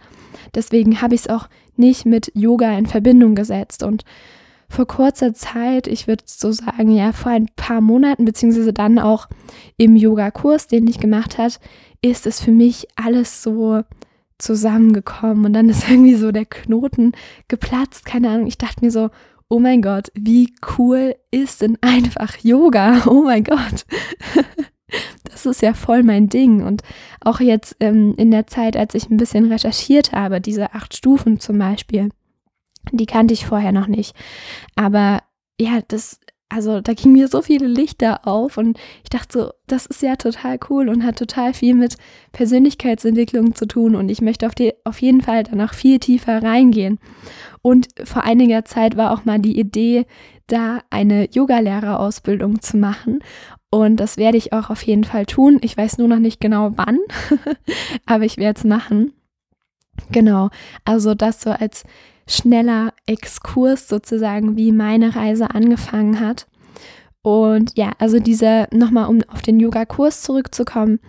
Deswegen 0.54 1.00
habe 1.00 1.14
ich 1.14 1.22
es 1.22 1.30
auch 1.30 1.48
nicht 1.76 2.06
mit 2.06 2.30
Yoga 2.34 2.76
in 2.76 2.86
Verbindung 2.86 3.34
gesetzt 3.34 3.82
und 3.82 4.04
vor 4.70 4.86
kurzer 4.86 5.34
Zeit, 5.34 5.88
ich 5.88 6.06
würde 6.06 6.22
so 6.26 6.52
sagen, 6.52 6.92
ja, 6.92 7.12
vor 7.12 7.32
ein 7.32 7.48
paar 7.56 7.80
Monaten, 7.80 8.24
beziehungsweise 8.24 8.72
dann 8.72 9.00
auch 9.00 9.26
im 9.76 9.96
Yoga-Kurs, 9.96 10.68
den 10.68 10.86
ich 10.86 11.00
gemacht 11.00 11.38
habe, 11.38 11.54
ist 12.02 12.26
es 12.26 12.40
für 12.40 12.52
mich 12.52 12.86
alles 12.94 13.42
so 13.42 13.82
zusammengekommen 14.38 15.44
und 15.44 15.52
dann 15.52 15.68
ist 15.68 15.88
irgendwie 15.90 16.14
so 16.14 16.30
der 16.30 16.46
Knoten 16.46 17.12
geplatzt, 17.48 18.06
keine 18.06 18.30
Ahnung. 18.30 18.46
Ich 18.46 18.58
dachte 18.58 18.84
mir 18.84 18.92
so, 18.92 19.10
oh 19.48 19.58
mein 19.58 19.82
Gott, 19.82 20.12
wie 20.14 20.54
cool 20.78 21.16
ist 21.32 21.62
denn 21.62 21.76
einfach 21.80 22.36
Yoga? 22.38 23.02
Oh 23.06 23.24
mein 23.24 23.44
Gott. 23.44 23.84
Das 25.22 25.46
ist 25.46 25.62
ja 25.62 25.72
voll 25.72 26.02
mein 26.02 26.28
Ding. 26.28 26.64
Und 26.64 26.82
auch 27.20 27.38
jetzt 27.38 27.76
ähm, 27.78 28.14
in 28.16 28.32
der 28.32 28.48
Zeit, 28.48 28.76
als 28.76 28.96
ich 28.96 29.08
ein 29.08 29.18
bisschen 29.18 29.50
recherchiert 29.50 30.10
habe, 30.10 30.40
diese 30.40 30.74
acht 30.74 30.96
Stufen 30.96 31.38
zum 31.38 31.58
Beispiel, 31.58 32.10
die 32.92 33.06
kannte 33.06 33.34
ich 33.34 33.46
vorher 33.46 33.72
noch 33.72 33.86
nicht. 33.86 34.14
Aber 34.76 35.22
ja, 35.60 35.80
das, 35.88 36.18
also 36.48 36.80
da 36.80 36.94
gingen 36.94 37.14
mir 37.14 37.28
so 37.28 37.42
viele 37.42 37.66
Lichter 37.66 38.26
auf 38.26 38.56
und 38.56 38.78
ich 39.02 39.10
dachte 39.10 39.38
so, 39.38 39.50
das 39.66 39.86
ist 39.86 40.02
ja 40.02 40.16
total 40.16 40.58
cool 40.68 40.88
und 40.88 41.04
hat 41.04 41.16
total 41.16 41.54
viel 41.54 41.74
mit 41.74 41.96
Persönlichkeitsentwicklung 42.32 43.54
zu 43.54 43.66
tun 43.66 43.94
und 43.94 44.10
ich 44.10 44.20
möchte 44.20 44.46
auf, 44.46 44.54
die, 44.54 44.72
auf 44.84 45.00
jeden 45.00 45.20
Fall 45.20 45.44
danach 45.44 45.74
viel 45.74 45.98
tiefer 45.98 46.42
reingehen. 46.42 46.98
Und 47.62 47.88
vor 48.04 48.24
einiger 48.24 48.64
Zeit 48.64 48.96
war 48.96 49.12
auch 49.12 49.24
mal 49.24 49.38
die 49.38 49.58
Idee, 49.58 50.06
da 50.46 50.80
eine 50.90 51.30
Yogalehrerausbildung 51.30 52.60
zu 52.60 52.76
machen. 52.78 53.20
Und 53.70 53.96
das 53.96 54.16
werde 54.16 54.38
ich 54.38 54.52
auch 54.52 54.70
auf 54.70 54.82
jeden 54.82 55.04
Fall 55.04 55.26
tun. 55.26 55.58
Ich 55.62 55.76
weiß 55.76 55.98
nur 55.98 56.08
noch 56.08 56.18
nicht 56.18 56.40
genau 56.40 56.72
wann, 56.74 56.98
aber 58.06 58.24
ich 58.24 58.36
werde 58.36 58.58
es 58.58 58.64
machen. 58.64 59.12
Genau, 60.10 60.48
also 60.84 61.14
das 61.14 61.42
so 61.42 61.50
als 61.50 61.84
schneller 62.30 62.92
Exkurs 63.06 63.88
sozusagen, 63.88 64.56
wie 64.56 64.72
meine 64.72 65.16
Reise 65.16 65.50
angefangen 65.50 66.20
hat. 66.20 66.46
Und 67.22 67.76
ja, 67.76 67.92
also 67.98 68.18
diese, 68.18 68.66
nochmal 68.72 69.08
um 69.08 69.20
auf 69.28 69.42
den 69.42 69.60
Yoga-Kurs 69.60 70.22
zurückzukommen, 70.22 71.00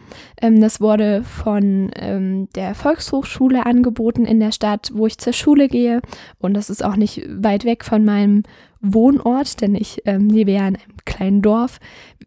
ähm, 0.42 0.60
das 0.60 0.82
wurde 0.82 1.24
von 1.24 1.90
ähm, 1.96 2.50
der 2.54 2.76
Volkshochschule 2.76 3.66
angeboten 3.66 4.26
in 4.26 4.42
der 4.42 4.52
Stadt, 4.52 4.92
wo 4.94 5.08
ich 5.08 5.20
zur 5.20 5.32
Schule 5.32 5.70
gehe. 5.70 6.02
Und 6.38 6.54
das 6.54 6.70
ist 6.70 6.84
auch 6.84 6.98
nicht 6.98 7.26
weit 7.30 7.64
weg 7.64 7.86
von 7.86 8.04
meinem 8.04 8.44
Wohnort, 8.82 9.62
denn 9.62 9.74
ich 9.74 10.02
ähm, 10.06 10.28
lebe 10.28 10.52
ja 10.52 10.68
in 10.68 10.76
einem 10.76 10.98
kleinen 11.06 11.42
Dorf, 11.42 11.80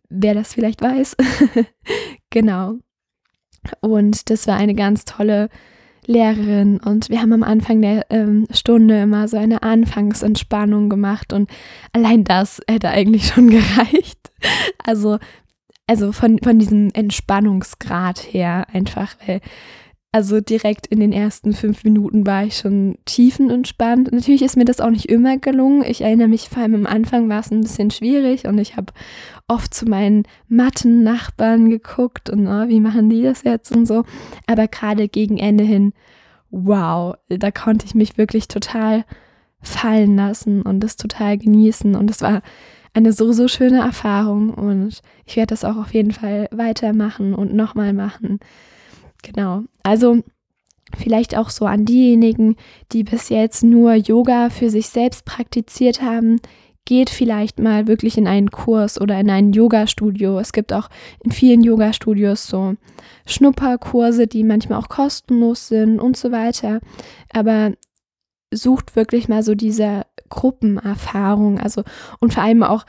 wer 0.09 0.33
das 0.33 0.55
vielleicht 0.55 0.81
weiß. 0.81 1.17
genau. 2.31 2.77
Und 3.81 4.31
das 4.31 4.47
war 4.47 4.57
eine 4.57 4.75
ganz 4.75 5.05
tolle 5.05 5.51
Lehrerin 6.07 6.79
und 6.79 7.09
wir 7.11 7.21
haben 7.21 7.33
am 7.33 7.43
Anfang 7.43 7.83
der 7.83 8.07
ähm, 8.11 8.47
Stunde 8.51 9.03
immer 9.03 9.29
so 9.29 9.37
eine 9.37 9.63
Anfangsentspannung 9.63 10.89
gemacht 10.89 11.33
und 11.33 11.51
allein 11.93 12.25
das 12.25 12.61
hätte 12.69 12.91
eigentlich 12.91 13.27
schon 13.29 13.51
gereicht. 13.51 14.31
Also, 14.83 15.19
also 15.87 16.13
von, 16.13 16.39
von 16.39 16.59
diesem 16.59 16.91
Entspannungsgrad 16.93 18.19
her 18.19 18.67
einfach, 18.73 19.17
weil 19.27 19.41
also 20.15 20.41
direkt 20.41 20.87
in 20.87 21.01
den 21.01 21.13
ersten 21.13 21.55
fünf 21.55 21.83
Minuten 21.83 22.25
war 22.25 22.45
ich 22.45 22.57
schon 22.57 22.99
tiefenentspannt. 23.05 24.13
Natürlich 24.13 24.43
ist 24.43 24.57
mir 24.57 24.65
das 24.65 24.79
auch 24.79 24.91
nicht 24.91 25.07
immer 25.07 25.39
gelungen. 25.39 25.83
Ich 25.83 26.03
erinnere 26.03 26.29
mich, 26.29 26.49
vor 26.49 26.63
allem 26.63 26.77
am 26.77 26.87
Anfang 26.87 27.29
war 27.29 27.41
es 27.41 27.51
ein 27.51 27.63
bisschen 27.63 27.91
schwierig 27.91 28.47
und 28.47 28.59
ich 28.59 28.77
habe 28.77 28.93
oft 29.49 29.75
zu 29.75 29.87
meinen 29.87 30.23
Matten-Nachbarn 30.47 31.69
geguckt 31.69 32.31
und 32.31 32.47
oh, 32.47 32.69
wie 32.69 32.79
machen 32.79 33.11
die 33.11 33.23
das 33.23 33.43
jetzt 33.43 33.75
und 33.75 33.87
so. 33.87 34.05
Aber 34.47 34.69
gerade 34.69 35.09
gegen 35.09 35.37
Ende 35.37 35.65
hin, 35.65 35.93
wow, 36.53 37.17
da 37.29 37.51
konnte 37.51 37.85
ich 37.85 37.97
mich 37.97 38.17
wirklich 38.17 38.47
total 38.47 39.05
fallen 39.63 40.15
lassen 40.15 40.63
und 40.63 40.79
das 40.79 40.95
total 40.95 41.39
genießen. 41.39 41.97
Und 41.97 42.09
es 42.09 42.23
war 42.23 42.43
eine 42.93 43.13
so, 43.13 43.33
so 43.33 43.49
schöne 43.49 43.81
Erfahrung 43.81 44.55
und 44.55 45.03
ich 45.27 45.35
werde 45.35 45.49
das 45.49 45.65
auch 45.65 45.77
auf 45.77 45.93
jeden 45.93 46.13
Fall 46.13 46.49
weitermachen 46.53 47.35
und 47.35 47.53
nochmal 47.53 47.93
machen. 47.93 48.39
Genau. 49.25 49.63
Also 49.83 50.23
vielleicht 50.97 51.37
auch 51.37 51.51
so 51.51 51.67
an 51.67 51.85
diejenigen, 51.85 52.57
die 52.93 53.05
bis 53.05 53.29
jetzt 53.29 53.65
nur 53.65 53.95
Yoga 53.95 54.51
für 54.51 54.71
sich 54.71 54.89
selbst 54.89 55.25
praktiziert 55.25 56.03
haben, 56.03 56.41
geht 56.87 57.09
vielleicht 57.09 57.59
mal 57.59 57.87
wirklich 57.87 58.19
in 58.19 58.27
einen 58.27 58.51
Kurs 58.51 59.01
oder 59.01 59.19
in 59.19 59.31
ein 59.31 59.53
Yoga-Studio. 59.53 60.39
Es 60.39 60.53
gibt 60.53 60.73
auch 60.73 60.91
in 61.21 61.33
vielen 61.33 61.63
Yoga-Studios 61.63 62.47
so 62.47 62.75
Schnupperkurse, 63.27 64.27
die 64.27 64.45
manchmal 64.45 64.79
auch 64.79 64.89
kostenlos 64.89 65.69
sind 65.69 65.99
und 65.99 66.17
so 66.17 66.31
weiter. 66.31 66.81
Aber 67.33 67.73
sucht 68.53 68.97
wirklich 68.97 69.29
mal 69.29 69.43
so 69.43 69.55
diese 69.55 70.03
Gruppenerfahrung, 70.29 71.59
also 71.59 71.83
und 72.21 72.35
vor 72.35 72.43
allem 72.43 72.63
auch, 72.63 72.85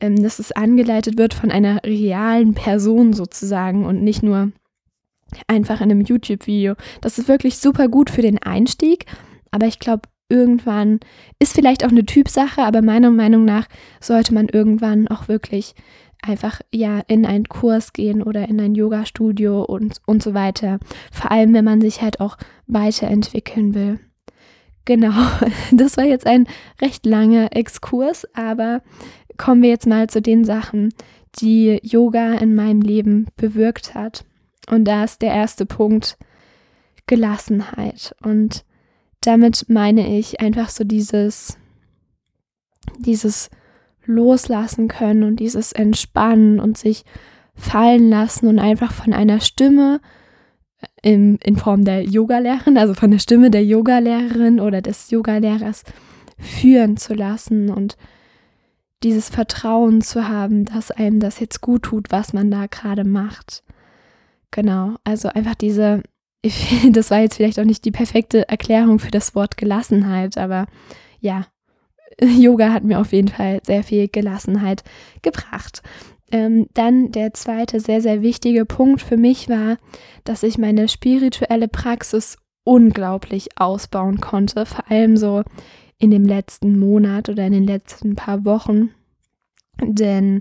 ähm, 0.00 0.22
dass 0.22 0.38
es 0.38 0.52
angeleitet 0.52 1.18
wird 1.18 1.34
von 1.34 1.50
einer 1.50 1.82
realen 1.84 2.54
Person 2.54 3.12
sozusagen 3.12 3.84
und 3.84 4.02
nicht 4.02 4.22
nur 4.22 4.52
einfach 5.46 5.80
in 5.80 5.90
einem 5.90 6.00
YouTube-Video. 6.00 6.74
Das 7.00 7.18
ist 7.18 7.28
wirklich 7.28 7.58
super 7.58 7.88
gut 7.88 8.10
für 8.10 8.22
den 8.22 8.38
Einstieg, 8.38 9.06
aber 9.50 9.66
ich 9.66 9.78
glaube, 9.78 10.02
irgendwann 10.28 11.00
ist 11.38 11.54
vielleicht 11.54 11.84
auch 11.84 11.90
eine 11.90 12.06
Typsache, 12.06 12.62
aber 12.62 12.82
meiner 12.82 13.10
Meinung 13.10 13.44
nach 13.44 13.66
sollte 14.00 14.32
man 14.32 14.48
irgendwann 14.48 15.08
auch 15.08 15.28
wirklich 15.28 15.74
einfach 16.22 16.60
ja 16.72 17.00
in 17.08 17.26
einen 17.26 17.48
Kurs 17.48 17.92
gehen 17.92 18.22
oder 18.22 18.48
in 18.48 18.60
ein 18.60 18.74
Yoga-Studio 18.74 19.62
und, 19.62 20.00
und 20.06 20.22
so 20.22 20.34
weiter. 20.34 20.78
Vor 21.10 21.30
allem, 21.30 21.54
wenn 21.54 21.64
man 21.64 21.80
sich 21.80 22.02
halt 22.02 22.20
auch 22.20 22.36
weiterentwickeln 22.66 23.74
will. 23.74 23.98
Genau, 24.84 25.12
das 25.72 25.96
war 25.96 26.04
jetzt 26.04 26.26
ein 26.26 26.46
recht 26.80 27.06
langer 27.06 27.54
Exkurs, 27.56 28.26
aber 28.34 28.82
kommen 29.36 29.62
wir 29.62 29.70
jetzt 29.70 29.86
mal 29.86 30.08
zu 30.08 30.20
den 30.20 30.44
Sachen, 30.44 30.92
die 31.38 31.78
Yoga 31.82 32.34
in 32.34 32.54
meinem 32.54 32.82
Leben 32.82 33.26
bewirkt 33.36 33.94
hat. 33.94 34.24
Und 34.70 34.84
da 34.84 35.04
ist 35.04 35.20
der 35.20 35.32
erste 35.32 35.66
Punkt 35.66 36.16
Gelassenheit. 37.06 38.14
Und 38.22 38.64
damit 39.20 39.66
meine 39.68 40.16
ich 40.16 40.40
einfach 40.40 40.70
so 40.70 40.84
dieses, 40.84 41.58
dieses 42.98 43.50
Loslassen 44.04 44.88
können 44.88 45.24
und 45.24 45.40
dieses 45.40 45.72
Entspannen 45.72 46.60
und 46.60 46.78
sich 46.78 47.04
fallen 47.54 48.08
lassen 48.08 48.46
und 48.46 48.58
einfach 48.58 48.92
von 48.92 49.12
einer 49.12 49.40
Stimme 49.40 50.00
in, 51.02 51.36
in 51.38 51.56
Form 51.56 51.84
der 51.84 52.04
Yogalehrerin, 52.04 52.78
also 52.78 52.94
von 52.94 53.10
der 53.10 53.18
Stimme 53.18 53.50
der 53.50 53.64
Yogalehrerin 53.64 54.60
oder 54.60 54.80
des 54.80 55.10
Yogalehrers 55.10 55.82
führen 56.38 56.96
zu 56.96 57.14
lassen 57.14 57.70
und 57.70 57.96
dieses 59.02 59.28
Vertrauen 59.28 60.00
zu 60.00 60.28
haben, 60.28 60.64
dass 60.64 60.90
einem 60.90 61.20
das 61.20 61.40
jetzt 61.40 61.60
gut 61.60 61.82
tut, 61.82 62.12
was 62.12 62.32
man 62.32 62.50
da 62.50 62.66
gerade 62.66 63.04
macht. 63.04 63.62
Genau, 64.50 64.96
also 65.04 65.28
einfach 65.28 65.54
diese, 65.54 66.02
ich, 66.42 66.88
das 66.90 67.10
war 67.10 67.20
jetzt 67.20 67.36
vielleicht 67.36 67.58
auch 67.58 67.64
nicht 67.64 67.84
die 67.84 67.92
perfekte 67.92 68.48
Erklärung 68.48 68.98
für 68.98 69.10
das 69.10 69.34
Wort 69.34 69.56
Gelassenheit, 69.56 70.38
aber 70.38 70.66
ja, 71.20 71.46
Yoga 72.20 72.72
hat 72.72 72.84
mir 72.84 73.00
auf 73.00 73.12
jeden 73.12 73.28
Fall 73.28 73.60
sehr 73.64 73.82
viel 73.82 74.08
Gelassenheit 74.08 74.82
gebracht. 75.22 75.82
Ähm, 76.32 76.68
dann 76.74 77.10
der 77.10 77.34
zweite 77.34 77.80
sehr, 77.80 78.00
sehr 78.00 78.22
wichtige 78.22 78.64
Punkt 78.64 79.02
für 79.02 79.16
mich 79.16 79.48
war, 79.48 79.78
dass 80.24 80.44
ich 80.44 80.58
meine 80.58 80.86
spirituelle 80.88 81.66
Praxis 81.66 82.36
unglaublich 82.62 83.48
ausbauen 83.56 84.20
konnte, 84.20 84.64
vor 84.64 84.88
allem 84.90 85.16
so 85.16 85.42
in 85.98 86.10
dem 86.10 86.24
letzten 86.24 86.78
Monat 86.78 87.28
oder 87.28 87.46
in 87.46 87.52
den 87.52 87.66
letzten 87.66 88.14
paar 88.14 88.44
Wochen. 88.44 88.90
Denn 89.82 90.40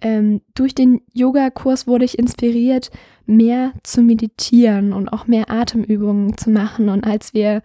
ähm, 0.00 0.40
durch 0.54 0.74
den 0.74 1.00
Yogakurs 1.12 1.86
wurde 1.86 2.04
ich 2.04 2.18
inspiriert, 2.18 2.90
mehr 3.26 3.72
zu 3.82 4.02
meditieren 4.02 4.92
und 4.92 5.08
auch 5.08 5.26
mehr 5.26 5.50
Atemübungen 5.50 6.36
zu 6.36 6.50
machen. 6.50 6.88
Und 6.88 7.04
als 7.04 7.34
wir 7.34 7.62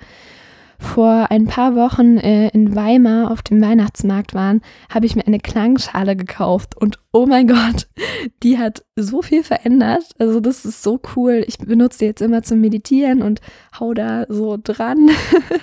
vor 0.79 1.29
ein 1.29 1.45
paar 1.45 1.75
Wochen 1.75 2.17
äh, 2.17 2.47
in 2.49 2.73
Weimar 2.73 3.31
auf 3.31 3.41
dem 3.41 3.61
Weihnachtsmarkt 3.61 4.33
waren, 4.33 4.61
habe 4.89 5.05
ich 5.05 5.15
mir 5.15 5.27
eine 5.27 5.39
Klangschale 5.39 6.15
gekauft 6.15 6.77
und 6.77 6.99
oh 7.11 7.25
mein 7.25 7.47
Gott, 7.47 7.89
die 8.43 8.57
hat 8.57 8.85
so 8.95 9.21
viel 9.21 9.43
verändert. 9.43 10.05
Also 10.19 10.39
das 10.39 10.63
ist 10.63 10.81
so 10.81 11.01
cool. 11.15 11.43
Ich 11.47 11.57
benutze 11.57 11.99
die 11.99 12.05
jetzt 12.05 12.21
immer 12.21 12.43
zum 12.43 12.61
Meditieren 12.61 13.21
und 13.21 13.41
hau 13.77 13.93
da 13.93 14.25
so 14.29 14.57
dran 14.61 15.09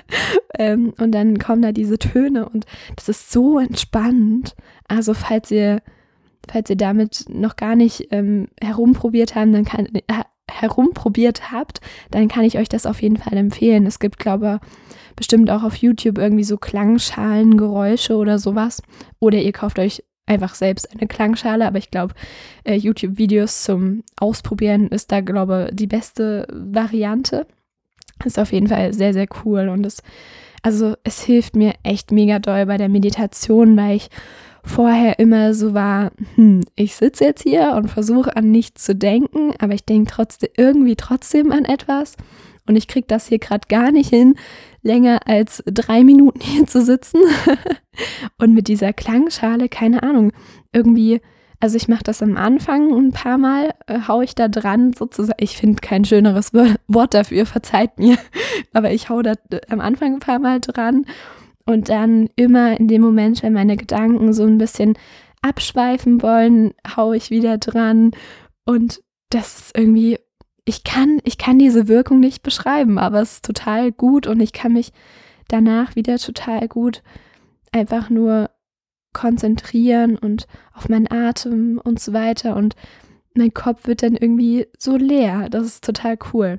ähm, 0.59 0.93
und 1.01 1.13
dann 1.13 1.39
kommen 1.39 1.63
da 1.63 1.73
diese 1.73 1.99
Töne 1.99 2.47
und 2.47 2.67
das 2.95 3.09
ist 3.09 3.33
so 3.33 3.59
entspannend. 3.59 4.55
Also 4.87 5.15
falls 5.15 5.51
ihr 5.51 5.81
falls 6.49 6.71
ihr 6.71 6.77
damit 6.77 7.25
noch 7.29 7.57
gar 7.57 7.77
nicht 7.77 8.09
ähm, 8.11 8.49
herumprobiert 8.61 9.35
haben, 9.35 9.53
dann 9.53 9.65
kann, 9.65 9.87
äh, 9.87 10.03
herumprobiert 10.51 11.53
habt, 11.53 11.81
dann 12.11 12.29
kann 12.29 12.45
ich 12.45 12.59
euch 12.59 12.69
das 12.69 12.87
auf 12.87 13.03
jeden 13.03 13.17
Fall 13.17 13.37
empfehlen. 13.37 13.87
Es 13.87 13.99
gibt, 13.99 14.19
glaube 14.19 14.61
ich, 14.63 14.69
bestimmt 15.17 15.51
auch 15.51 15.63
auf 15.63 15.77
YouTube 15.77 16.19
irgendwie 16.19 16.45
so 16.45 16.57
Klangschalengeräusche 16.57 18.17
oder 18.17 18.39
sowas. 18.39 18.83
Oder 19.19 19.39
ihr 19.39 19.53
kauft 19.53 19.79
euch 19.79 20.03
einfach 20.27 20.55
selbst 20.55 20.91
eine 20.93 21.07
Klangschale, 21.07 21.67
aber 21.67 21.79
ich 21.79 21.91
glaube, 21.91 22.15
äh, 22.65 22.75
YouTube-Videos 22.75 23.63
zum 23.63 24.03
Ausprobieren 24.17 24.89
ist 24.89 25.13
da, 25.13 25.21
glaube 25.21 25.69
ich, 25.71 25.77
die 25.77 25.87
beste 25.87 26.47
Variante. 26.51 27.47
Ist 28.25 28.39
auf 28.39 28.53
jeden 28.53 28.67
Fall 28.67 28.93
sehr, 28.93 29.13
sehr 29.13 29.27
cool 29.45 29.69
und 29.69 29.85
es, 29.85 30.03
also 30.63 30.95
es 31.05 31.23
hilft 31.23 31.55
mir 31.55 31.75
echt 31.83 32.13
mega 32.13 32.39
doll 32.39 32.67
bei 32.67 32.77
der 32.77 32.89
Meditation, 32.89 33.77
weil 33.77 33.97
ich 33.97 34.09
vorher 34.67 35.19
immer 35.19 35.55
so 35.55 35.75
war, 35.75 36.11
hm, 36.35 36.63
ich 36.75 36.97
sitze 36.97 37.25
jetzt 37.25 37.43
hier 37.43 37.75
und 37.77 37.89
versuche 37.89 38.37
an 38.37 38.51
nichts 38.51 38.85
zu 38.85 38.95
denken, 38.95 39.53
aber 39.59 39.75
ich 39.75 39.85
denke 39.85 40.11
trotzdem 40.11 40.51
irgendwie 40.57 40.97
trotzdem 40.97 41.53
an 41.53 41.65
etwas 41.65 42.17
und 42.67 42.77
ich 42.77 42.89
kriege 42.89 43.07
das 43.07 43.29
hier 43.29 43.39
gerade 43.39 43.69
gar 43.69 43.93
nicht 43.93 44.11
hin, 44.11 44.35
länger 44.83 45.21
als 45.27 45.63
drei 45.67 46.05
Minuten 46.05 46.41
hier 46.41 46.67
zu 46.67 46.83
sitzen 46.83 47.21
und 48.39 48.55
mit 48.55 48.69
dieser 48.69 48.93
Klangschale, 48.93 49.69
keine 49.69 50.03
Ahnung, 50.03 50.33
irgendwie 50.73 51.21
also 51.59 51.77
ich 51.77 51.89
mache 51.89 52.05
das 52.05 52.23
am 52.23 52.37
Anfang 52.37 52.93
ein 52.93 53.13
paar 53.13 53.39
Mal, 53.39 53.73
äh, 53.87 54.01
haue 54.07 54.25
ich 54.25 54.35
da 54.35 54.47
dran 54.47 54.93
sozusagen. 54.93 55.39
Ich 55.43 55.57
finde 55.57 55.81
kein 55.81 56.05
schöneres 56.05 56.53
Wort 56.53 57.15
dafür, 57.15 57.47
verzeiht 57.47 57.99
mir. 57.99 58.19
Aber 58.75 58.93
ich 58.93 59.09
hau 59.09 59.23
da 59.23 59.33
äh, 59.51 59.61
am 59.71 59.81
Anfang 59.81 60.15
ein 60.15 60.21
paar 60.21 60.39
Mal 60.39 60.61
dran 60.61 61.07
und 61.67 61.89
dann 61.89 62.31
immer 62.37 62.79
in 62.79 62.89
dem 62.89 63.03
Moment, 63.03 63.43
wenn 63.43 63.53
meine 63.53 63.77
Gedanken 63.77 64.33
so 64.33 64.45
ein 64.45 64.59
bisschen 64.59 64.95
abschweifen 65.43 66.23
wollen, 66.23 66.73
haue 66.97 67.17
ich 67.17 67.31
wieder 67.31 67.59
dran. 67.59 68.13
Und 68.65 69.03
das 69.31 69.59
ist 69.59 69.77
irgendwie, 69.77 70.19
ich 70.65 70.85
kann, 70.85 71.21
ich 71.25 71.39
kann 71.39 71.59
diese 71.59 71.89
Wirkung 71.89 72.21
nicht 72.21 72.43
beschreiben, 72.43 72.99
aber 72.99 73.21
es 73.21 73.35
ist 73.35 73.45
total 73.45 73.93
gut 73.93 74.27
und 74.27 74.41
ich 74.41 74.53
kann 74.53 74.73
mich 74.73 74.93
danach 75.49 75.97
wieder 75.97 76.19
total 76.19 76.67
gut 76.69 77.03
einfach 77.73 78.11
nur 78.11 78.51
konzentrieren 79.13 80.17
und 80.17 80.47
auf 80.73 80.89
meinen 80.89 81.11
Atem 81.11 81.81
und 81.83 82.01
so 82.01 82.13
weiter. 82.13 82.57
Und 82.57 82.75
mein 83.35 83.55
Kopf 83.55 83.87
wird 83.87 84.03
dann 84.03 84.15
irgendwie 84.17 84.67
so 84.79 84.97
leer. 84.97 85.49
Das 85.51 85.65
ist 85.65 85.85
total 85.85 86.19
cool. 86.33 86.59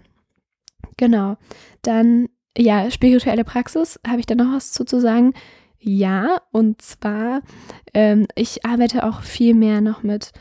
Genau. 0.97 1.37
Dann 1.81 2.29
ja, 2.57 2.89
spirituelle 2.89 3.43
Praxis, 3.43 3.99
habe 4.07 4.19
ich 4.19 4.25
da 4.25 4.35
noch 4.35 4.53
was 4.53 4.71
zu, 4.71 4.83
sagen? 4.99 5.33
Ja, 5.79 6.41
und 6.51 6.81
zwar, 6.81 7.41
ähm, 7.93 8.27
ich 8.35 8.65
arbeite 8.65 9.05
auch 9.05 9.21
viel 9.21 9.53
mehr 9.53 9.79
noch 9.81 10.03
mit 10.03 10.31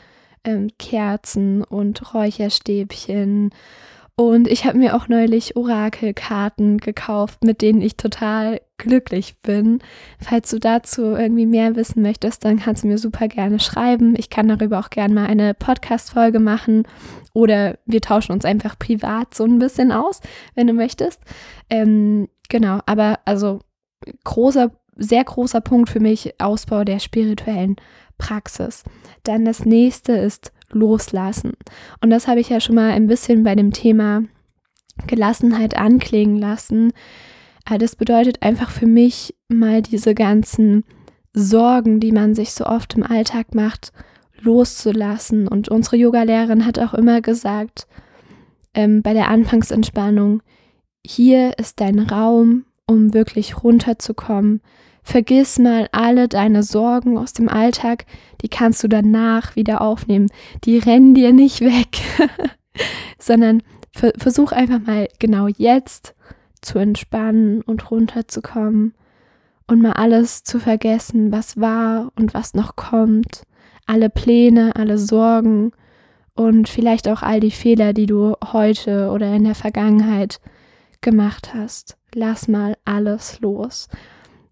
ähm, 0.43 0.69
Kerzen 0.79 1.63
und 1.63 2.13
Räucherstäbchen 2.13 3.51
Und 4.19 4.47
ich 4.47 4.65
habe 4.65 4.79
mir 4.79 4.95
auch 4.95 5.07
neulich 5.09 5.55
Orakelkarten 5.55 6.79
gekauft, 6.79 7.43
mit 7.43 7.61
denen 7.61 7.83
ich 7.83 7.97
total 7.97 8.61
glücklich 8.77 9.35
bin. 9.43 9.79
Falls 10.19 10.49
du 10.49 10.59
dazu 10.59 11.03
irgendwie 11.03 11.45
mehr 11.45 11.75
wissen 11.75 12.01
möchtest, 12.01 12.43
dann 12.43 12.57
kannst 12.57 12.83
du 12.83 12.87
mir 12.87 12.97
super 12.97 13.27
gerne 13.27 13.59
schreiben. 13.59 14.15
Ich 14.17 14.31
kann 14.31 14.47
darüber 14.47 14.79
auch 14.79 14.89
gerne 14.89 15.13
mal 15.13 15.27
eine 15.27 15.53
Podcast-Folge 15.53 16.39
machen 16.39 16.87
oder 17.33 17.77
wir 17.85 18.01
tauschen 18.01 18.31
uns 18.31 18.43
einfach 18.43 18.79
privat 18.79 19.35
so 19.35 19.43
ein 19.43 19.59
bisschen 19.59 19.91
aus, 19.91 20.21
wenn 20.55 20.65
du 20.65 20.73
möchtest. 20.73 21.21
Ähm, 21.69 22.27
genau, 22.49 22.79
aber 22.87 23.19
also 23.25 23.59
großer, 24.23 24.71
sehr 24.95 25.25
großer 25.25 25.61
Punkt 25.61 25.89
für 25.89 25.99
mich, 25.99 26.33
Ausbau 26.41 26.83
der 26.83 26.97
spirituellen 26.97 27.75
Praxis. 28.17 28.83
Dann 29.21 29.45
das 29.45 29.63
nächste 29.63 30.13
ist 30.13 30.51
Loslassen. 30.71 31.53
Und 32.01 32.09
das 32.09 32.27
habe 32.27 32.39
ich 32.39 32.49
ja 32.49 32.59
schon 32.59 32.75
mal 32.75 32.91
ein 32.91 33.07
bisschen 33.07 33.43
bei 33.43 33.55
dem 33.55 33.71
Thema 33.71 34.23
Gelassenheit 35.05 35.77
anklingen 35.77 36.37
lassen. 36.37 36.91
Äh, 37.69 37.77
das 37.77 37.95
bedeutet 37.95 38.41
einfach 38.41 38.71
für 38.71 38.87
mich 38.87 39.35
mal 39.47 39.81
diese 39.81 40.15
ganzen 40.15 40.83
Sorgen, 41.33 41.99
die 41.99 42.11
man 42.11 42.33
sich 42.33 42.51
so 42.51 42.65
oft 42.65 42.95
im 42.95 43.03
Alltag 43.03 43.53
macht, 43.53 43.91
loszulassen. 44.41 45.47
Und 45.47 45.69
unsere 45.69 45.97
Yogalehrerin 45.97 46.65
hat 46.65 46.79
auch 46.79 46.93
immer 46.93 47.21
gesagt, 47.21 47.87
ähm, 48.73 49.01
bei 49.01 49.13
der 49.13 49.29
Anfangsentspannung, 49.29 50.41
hier 51.05 51.57
ist 51.57 51.79
dein 51.79 51.99
Raum, 51.99 52.65
um 52.85 53.13
wirklich 53.13 53.63
runterzukommen. 53.63 54.61
Vergiss 55.07 55.57
mal 55.57 55.87
alle 55.93 56.27
deine 56.27 56.63
Sorgen 56.63 57.17
aus 57.17 57.31
dem 57.31 57.47
Alltag, 57.47 58.05
die 58.41 58.49
kannst 58.49 58.83
du 58.83 58.89
danach 58.89 59.55
wieder 59.55 59.79
aufnehmen. 59.79 60.29
Die 60.65 60.79
rennen 60.79 61.13
dir 61.13 61.31
nicht 61.31 61.61
weg, 61.61 62.01
sondern 63.17 63.63
versuch 63.93 64.51
einfach 64.51 64.81
mal 64.85 65.07
genau 65.17 65.47
jetzt 65.47 66.13
zu 66.61 66.77
entspannen 66.77 67.61
und 67.61 67.89
runterzukommen 67.89 68.95
und 69.65 69.81
mal 69.81 69.93
alles 69.93 70.43
zu 70.43 70.59
vergessen, 70.59 71.31
was 71.31 71.55
war 71.55 72.11
und 72.17 72.33
was 72.33 72.53
noch 72.53 72.75
kommt. 72.75 73.43
Alle 73.85 74.09
Pläne, 74.09 74.75
alle 74.75 74.97
Sorgen 74.97 75.71
und 76.35 76.67
vielleicht 76.67 77.07
auch 77.07 77.21
all 77.21 77.39
die 77.39 77.51
Fehler, 77.51 77.93
die 77.93 78.07
du 78.07 78.35
heute 78.51 79.09
oder 79.11 79.33
in 79.33 79.45
der 79.45 79.55
Vergangenheit 79.55 80.41
gemacht 80.99 81.53
hast. 81.53 81.95
Lass 82.13 82.49
mal 82.49 82.75
alles 82.83 83.39
los. 83.39 83.87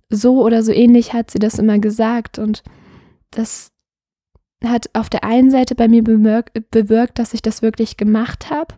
So 0.10 0.44
oder 0.44 0.63
so 0.63 0.72
ähnlich 0.72 1.13
hat 1.13 1.32
sie 1.32 1.39
das 1.39 1.60
immer 1.60 1.80
gesagt 1.80 2.39
und 2.39 2.63
das 3.32 3.72
hat 4.63 4.89
auf 4.94 5.10
der 5.10 5.24
einen 5.24 5.52
Seite 5.52 5.76
bei 5.76 5.88
mir 5.88 6.04
bewirkt, 6.04 7.20
dass 7.20 7.34
ich 7.34 7.41
das 7.41 7.62
wirklich 7.62 7.98
gemacht 7.98 8.50
habe 8.50 8.76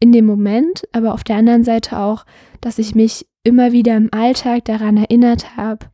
in 0.00 0.12
dem 0.12 0.26
Moment, 0.26 0.82
aber 0.92 1.14
auf 1.14 1.22
der 1.22 1.36
anderen 1.36 1.64
Seite 1.64 1.98
auch, 1.98 2.24
dass 2.60 2.78
ich 2.78 2.94
mich 2.94 3.26
immer 3.44 3.72
wieder 3.72 3.96
im 3.96 4.08
Alltag 4.12 4.64
daran 4.64 4.96
erinnert 4.96 5.56
habe, 5.56 5.86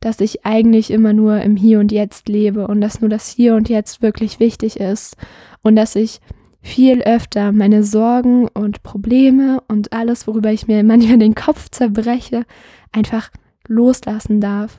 dass 0.00 0.20
ich 0.20 0.44
eigentlich 0.44 0.90
immer 0.90 1.12
nur 1.12 1.40
im 1.40 1.56
Hier 1.56 1.78
und 1.78 1.92
Jetzt 1.92 2.28
lebe 2.28 2.66
und 2.66 2.80
dass 2.80 3.00
nur 3.00 3.10
das 3.10 3.28
Hier 3.28 3.54
und 3.54 3.68
Jetzt 3.68 4.02
wirklich 4.02 4.40
wichtig 4.40 4.78
ist 4.80 5.16
und 5.62 5.76
dass 5.76 5.94
ich 5.94 6.20
viel 6.66 7.02
öfter 7.02 7.52
meine 7.52 7.84
Sorgen 7.84 8.48
und 8.48 8.82
Probleme 8.82 9.62
und 9.68 9.92
alles, 9.92 10.26
worüber 10.26 10.52
ich 10.52 10.66
mir 10.66 10.82
manchmal 10.84 11.18
den 11.18 11.34
Kopf 11.34 11.70
zerbreche, 11.70 12.44
einfach 12.92 13.30
loslassen 13.68 14.40
darf. 14.40 14.78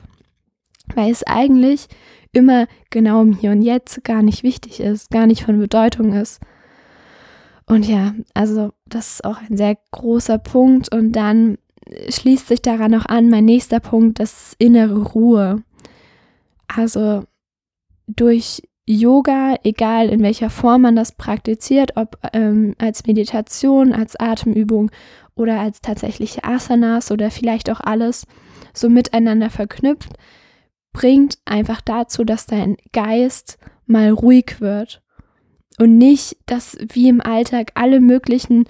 Weil 0.94 1.10
es 1.10 1.26
eigentlich 1.26 1.88
immer 2.32 2.66
genau 2.90 3.22
im 3.22 3.34
Hier 3.34 3.52
und 3.52 3.62
Jetzt 3.62 4.04
gar 4.04 4.22
nicht 4.22 4.42
wichtig 4.42 4.80
ist, 4.80 5.10
gar 5.10 5.26
nicht 5.26 5.42
von 5.42 5.58
Bedeutung 5.58 6.12
ist. 6.12 6.40
Und 7.66 7.86
ja, 7.86 8.14
also 8.32 8.72
das 8.86 9.14
ist 9.14 9.24
auch 9.24 9.38
ein 9.38 9.56
sehr 9.56 9.76
großer 9.90 10.38
Punkt. 10.38 10.94
Und 10.94 11.12
dann 11.12 11.58
schließt 12.08 12.48
sich 12.48 12.62
daran 12.62 12.90
noch 12.90 13.06
an, 13.06 13.28
mein 13.28 13.44
nächster 13.44 13.80
Punkt, 13.80 14.20
das 14.20 14.54
innere 14.58 15.02
Ruhe. 15.02 15.62
Also 16.66 17.24
durch 18.06 18.62
Yoga, 18.90 19.56
egal 19.64 20.08
in 20.08 20.22
welcher 20.22 20.48
Form 20.48 20.80
man 20.82 20.96
das 20.96 21.12
praktiziert, 21.12 21.92
ob 21.96 22.16
ähm, 22.32 22.74
als 22.78 23.06
Meditation, 23.06 23.92
als 23.92 24.16
Atemübung 24.16 24.90
oder 25.34 25.60
als 25.60 25.82
tatsächliche 25.82 26.42
Asanas 26.42 27.10
oder 27.10 27.30
vielleicht 27.30 27.70
auch 27.70 27.80
alles 27.80 28.26
so 28.72 28.88
miteinander 28.88 29.50
verknüpft, 29.50 30.14
bringt 30.94 31.36
einfach 31.44 31.82
dazu, 31.82 32.24
dass 32.24 32.46
dein 32.46 32.78
Geist 32.92 33.58
mal 33.84 34.08
ruhig 34.08 34.60
wird 34.60 35.02
und 35.78 35.98
nicht, 35.98 36.38
dass 36.46 36.78
wie 36.80 37.10
im 37.10 37.20
Alltag 37.20 37.72
alle 37.74 38.00
möglichen 38.00 38.64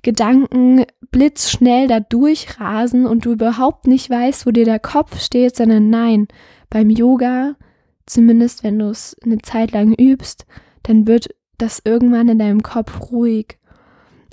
Gedanken 0.00 0.86
blitzschnell 1.10 1.88
da 1.88 2.00
durchrasen 2.00 3.04
und 3.04 3.26
du 3.26 3.32
überhaupt 3.32 3.86
nicht 3.86 4.08
weißt, 4.08 4.46
wo 4.46 4.50
dir 4.50 4.64
der 4.64 4.78
Kopf 4.78 5.20
steht, 5.20 5.56
sondern 5.56 5.90
nein, 5.90 6.26
beim 6.70 6.88
Yoga, 6.88 7.56
zumindest 8.08 8.64
wenn 8.64 8.78
du 8.78 8.86
es 8.88 9.16
eine 9.24 9.38
Zeit 9.38 9.72
lang 9.72 9.94
übst, 9.94 10.46
dann 10.82 11.06
wird 11.06 11.28
das 11.58 11.82
irgendwann 11.84 12.28
in 12.28 12.38
deinem 12.38 12.62
Kopf 12.62 13.10
ruhig. 13.10 13.58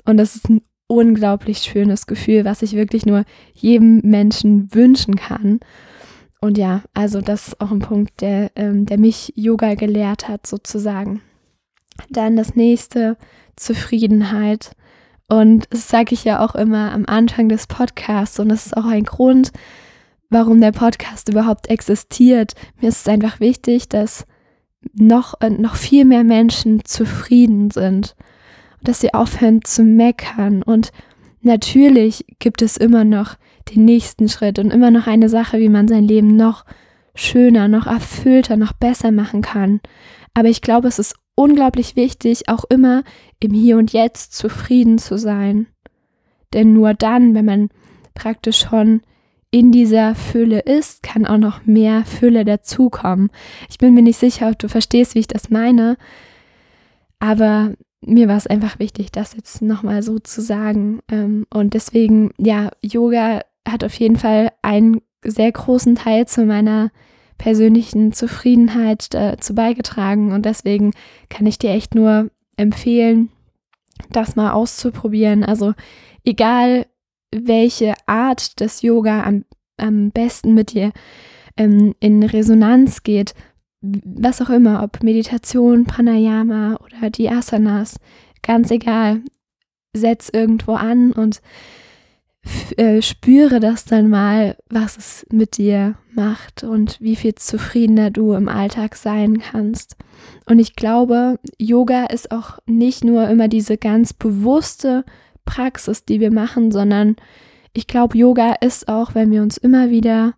Und 0.04 0.16
das 0.16 0.36
ist 0.36 0.48
ein 0.48 0.62
unglaublich 0.86 1.58
schönes 1.58 2.06
Gefühl, 2.06 2.44
was 2.44 2.62
ich 2.62 2.74
wirklich 2.74 3.06
nur 3.06 3.24
jedem 3.54 4.00
Menschen 4.04 4.72
wünschen 4.72 5.16
kann. 5.16 5.60
Und 6.40 6.58
ja, 6.58 6.82
also 6.94 7.20
das 7.20 7.48
ist 7.48 7.60
auch 7.60 7.72
ein 7.72 7.80
Punkt, 7.80 8.20
der, 8.20 8.52
ähm, 8.54 8.86
der 8.86 8.98
mich 8.98 9.32
Yoga 9.34 9.74
gelehrt 9.74 10.28
hat, 10.28 10.46
sozusagen. 10.46 11.22
Dann 12.10 12.36
das 12.36 12.54
nächste, 12.54 13.16
Zufriedenheit. 13.56 14.76
Und 15.28 15.66
das 15.70 15.88
sage 15.88 16.14
ich 16.14 16.24
ja 16.24 16.44
auch 16.44 16.54
immer 16.54 16.92
am 16.92 17.04
Anfang 17.06 17.48
des 17.48 17.66
Podcasts. 17.66 18.38
Und 18.38 18.50
das 18.50 18.66
ist 18.66 18.76
auch 18.76 18.84
ein 18.84 19.04
Grund, 19.04 19.50
warum 20.30 20.60
der 20.60 20.72
Podcast 20.72 21.28
überhaupt 21.28 21.68
existiert. 21.68 22.54
Mir 22.80 22.88
ist 22.88 23.02
es 23.02 23.08
einfach 23.08 23.40
wichtig, 23.40 23.88
dass 23.88 24.26
noch, 24.94 25.40
äh, 25.40 25.50
noch 25.50 25.76
viel 25.76 26.04
mehr 26.04 26.24
Menschen 26.24 26.84
zufrieden 26.84 27.70
sind. 27.70 28.16
Dass 28.82 29.00
sie 29.00 29.14
aufhören 29.14 29.64
zu 29.64 29.82
meckern. 29.82 30.62
Und 30.62 30.92
natürlich 31.40 32.24
gibt 32.38 32.62
es 32.62 32.76
immer 32.76 33.04
noch 33.04 33.36
den 33.74 33.84
nächsten 33.84 34.28
Schritt 34.28 34.58
und 34.58 34.70
immer 34.70 34.90
noch 34.90 35.06
eine 35.06 35.28
Sache, 35.28 35.58
wie 35.58 35.68
man 35.68 35.88
sein 35.88 36.04
Leben 36.04 36.36
noch 36.36 36.64
schöner, 37.14 37.66
noch 37.68 37.86
erfüllter, 37.86 38.56
noch 38.56 38.72
besser 38.72 39.10
machen 39.10 39.42
kann. 39.42 39.80
Aber 40.34 40.48
ich 40.48 40.60
glaube, 40.60 40.86
es 40.88 40.98
ist 40.98 41.16
unglaublich 41.34 41.96
wichtig, 41.96 42.48
auch 42.48 42.64
immer 42.64 43.02
im 43.40 43.52
Hier 43.52 43.78
und 43.78 43.92
Jetzt 43.92 44.34
zufrieden 44.34 44.98
zu 44.98 45.18
sein. 45.18 45.66
Denn 46.52 46.72
nur 46.72 46.94
dann, 46.94 47.34
wenn 47.34 47.44
man 47.44 47.68
praktisch 48.14 48.60
schon 48.60 49.02
in 49.56 49.72
dieser 49.72 50.14
Fülle 50.14 50.60
ist, 50.60 51.02
kann 51.02 51.24
auch 51.24 51.38
noch 51.38 51.64
mehr 51.64 52.04
Fülle 52.04 52.44
dazukommen. 52.44 53.30
Ich 53.70 53.78
bin 53.78 53.94
mir 53.94 54.02
nicht 54.02 54.18
sicher, 54.18 54.50
ob 54.50 54.58
du 54.58 54.68
verstehst, 54.68 55.14
wie 55.14 55.20
ich 55.20 55.28
das 55.28 55.48
meine, 55.48 55.96
aber 57.20 57.72
mir 58.02 58.28
war 58.28 58.36
es 58.36 58.46
einfach 58.46 58.78
wichtig, 58.78 59.12
das 59.12 59.34
jetzt 59.34 59.62
nochmal 59.62 60.02
so 60.02 60.18
zu 60.18 60.42
sagen. 60.42 61.00
Ähm, 61.10 61.46
und 61.48 61.72
deswegen, 61.72 62.32
ja, 62.36 62.70
Yoga 62.82 63.40
hat 63.66 63.82
auf 63.82 63.94
jeden 63.94 64.16
Fall 64.16 64.52
einen 64.60 65.00
sehr 65.24 65.52
großen 65.52 65.94
Teil 65.94 66.28
zu 66.28 66.44
meiner 66.44 66.90
persönlichen 67.38 68.12
Zufriedenheit 68.12 69.14
dazu 69.14 69.54
beigetragen. 69.54 70.32
Und 70.32 70.44
deswegen 70.44 70.90
kann 71.30 71.46
ich 71.46 71.56
dir 71.56 71.70
echt 71.70 71.94
nur 71.94 72.30
empfehlen, 72.58 73.30
das 74.10 74.36
mal 74.36 74.52
auszuprobieren. 74.52 75.44
Also 75.44 75.72
egal, 76.26 76.84
welche 77.34 77.94
Art 78.06 78.60
des 78.60 78.82
Yoga 78.82 79.24
am, 79.24 79.44
am 79.76 80.10
besten 80.10 80.54
mit 80.54 80.72
dir 80.72 80.92
ähm, 81.56 81.94
in 82.00 82.22
Resonanz 82.22 83.02
geht, 83.02 83.34
was 83.80 84.42
auch 84.42 84.50
immer, 84.50 84.82
ob 84.82 85.02
Meditation, 85.02 85.84
Pranayama 85.84 86.76
oder 86.76 87.10
die 87.10 87.28
Asanas, 87.28 87.98
ganz 88.42 88.70
egal, 88.70 89.20
setz 89.92 90.28
irgendwo 90.32 90.72
an 90.72 91.12
und 91.12 91.40
äh, 92.76 93.02
spüre 93.02 93.60
das 93.60 93.84
dann 93.84 94.08
mal, 94.08 94.56
was 94.68 94.96
es 94.96 95.26
mit 95.30 95.56
dir 95.58 95.96
macht 96.12 96.62
und 96.62 97.00
wie 97.00 97.16
viel 97.16 97.34
zufriedener 97.34 98.10
du 98.10 98.34
im 98.34 98.48
Alltag 98.48 98.96
sein 98.96 99.38
kannst. 99.38 99.96
Und 100.46 100.58
ich 100.58 100.76
glaube, 100.76 101.38
Yoga 101.58 102.06
ist 102.06 102.30
auch 102.30 102.58
nicht 102.66 103.04
nur 103.04 103.28
immer 103.28 103.48
diese 103.48 103.76
ganz 103.76 104.12
bewusste 104.12 105.04
Praxis, 105.46 106.04
die 106.04 106.20
wir 106.20 106.30
machen, 106.30 106.70
sondern 106.70 107.16
ich 107.72 107.86
glaube, 107.86 108.18
Yoga 108.18 108.54
ist 108.60 108.88
auch, 108.88 109.14
wenn 109.14 109.30
wir 109.30 109.40
uns 109.40 109.56
immer 109.56 109.88
wieder 109.88 110.34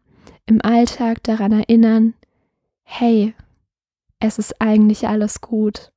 im 0.46 0.60
Alltag 0.62 1.22
daran 1.24 1.52
erinnern, 1.52 2.14
hey, 2.84 3.34
es 4.20 4.38
ist 4.38 4.60
eigentlich 4.60 5.08
alles 5.08 5.40
gut. 5.40 5.92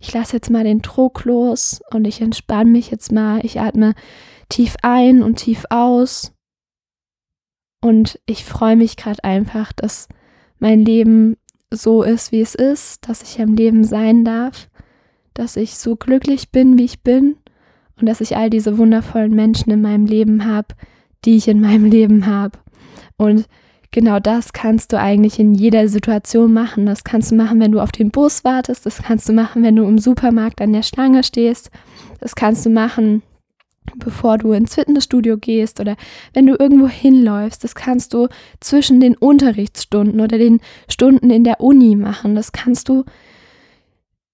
Ich 0.00 0.12
lasse 0.12 0.36
jetzt 0.36 0.50
mal 0.50 0.64
den 0.64 0.80
Druck 0.80 1.24
los 1.24 1.80
und 1.92 2.06
ich 2.06 2.20
entspanne 2.20 2.70
mich 2.70 2.90
jetzt 2.90 3.10
mal. 3.10 3.44
Ich 3.44 3.60
atme 3.60 3.94
tief 4.48 4.76
ein 4.82 5.22
und 5.22 5.36
tief 5.36 5.64
aus. 5.70 6.32
Und 7.80 8.20
ich 8.26 8.44
freue 8.44 8.76
mich 8.76 8.96
gerade 8.96 9.22
einfach, 9.24 9.72
dass 9.72 10.08
mein 10.58 10.84
Leben 10.84 11.36
so 11.72 12.02
ist, 12.02 12.32
wie 12.32 12.40
es 12.40 12.54
ist, 12.54 13.08
dass 13.08 13.22
ich 13.22 13.40
am 13.40 13.54
Leben 13.54 13.84
sein 13.84 14.24
darf, 14.24 14.68
dass 15.34 15.56
ich 15.56 15.76
so 15.76 15.96
glücklich 15.96 16.50
bin, 16.50 16.78
wie 16.78 16.84
ich 16.84 17.02
bin 17.02 17.36
und 18.00 18.06
dass 18.06 18.20
ich 18.20 18.36
all 18.36 18.50
diese 18.50 18.78
wundervollen 18.78 19.34
Menschen 19.34 19.70
in 19.70 19.82
meinem 19.82 20.06
Leben 20.06 20.44
habe, 20.44 20.68
die 21.24 21.36
ich 21.36 21.48
in 21.48 21.60
meinem 21.60 21.84
Leben 21.84 22.26
habe. 22.26 22.58
Und 23.16 23.46
genau 23.90 24.20
das 24.20 24.52
kannst 24.52 24.92
du 24.92 24.98
eigentlich 24.98 25.38
in 25.38 25.54
jeder 25.54 25.88
Situation 25.88 26.52
machen. 26.52 26.86
Das 26.86 27.04
kannst 27.04 27.30
du 27.30 27.34
machen, 27.34 27.60
wenn 27.60 27.72
du 27.72 27.80
auf 27.80 27.92
den 27.92 28.10
Bus 28.10 28.44
wartest. 28.44 28.86
Das 28.86 29.02
kannst 29.02 29.28
du 29.28 29.32
machen, 29.32 29.62
wenn 29.62 29.76
du 29.76 29.84
im 29.84 29.98
Supermarkt 29.98 30.60
an 30.60 30.72
der 30.72 30.82
Schlange 30.82 31.22
stehst. 31.24 31.70
Das 32.20 32.34
kannst 32.34 32.64
du 32.66 32.70
machen, 32.70 33.22
bevor 33.96 34.38
du 34.38 34.52
ins 34.52 34.74
Fitnessstudio 34.74 35.38
gehst 35.38 35.80
oder 35.80 35.96
wenn 36.34 36.46
du 36.46 36.56
irgendwo 36.58 36.88
hinläufst. 36.88 37.64
Das 37.64 37.74
kannst 37.74 38.14
du 38.14 38.28
zwischen 38.60 39.00
den 39.00 39.16
Unterrichtsstunden 39.16 40.20
oder 40.20 40.38
den 40.38 40.60
Stunden 40.88 41.30
in 41.30 41.44
der 41.44 41.60
Uni 41.60 41.96
machen. 41.96 42.34
Das 42.34 42.52
kannst 42.52 42.88
du 42.88 43.04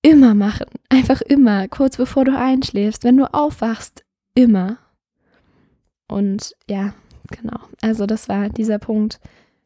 immer 0.05 0.35
machen. 0.35 0.67
Einfach 0.91 1.23
immer, 1.23 1.67
kurz 1.67 1.97
bevor 1.97 2.25
du 2.25 2.39
einschläfst, 2.39 3.05
wenn 3.05 3.17
du 3.17 3.33
aufwachst, 3.33 4.05
immer. 4.35 4.77
Und 6.09 6.55
ja, 6.69 6.95
genau. 7.31 7.59
Also 7.81 8.05
das 8.05 8.29
war 8.29 8.51
dieser 8.51 8.79
Punkt 8.79 9.19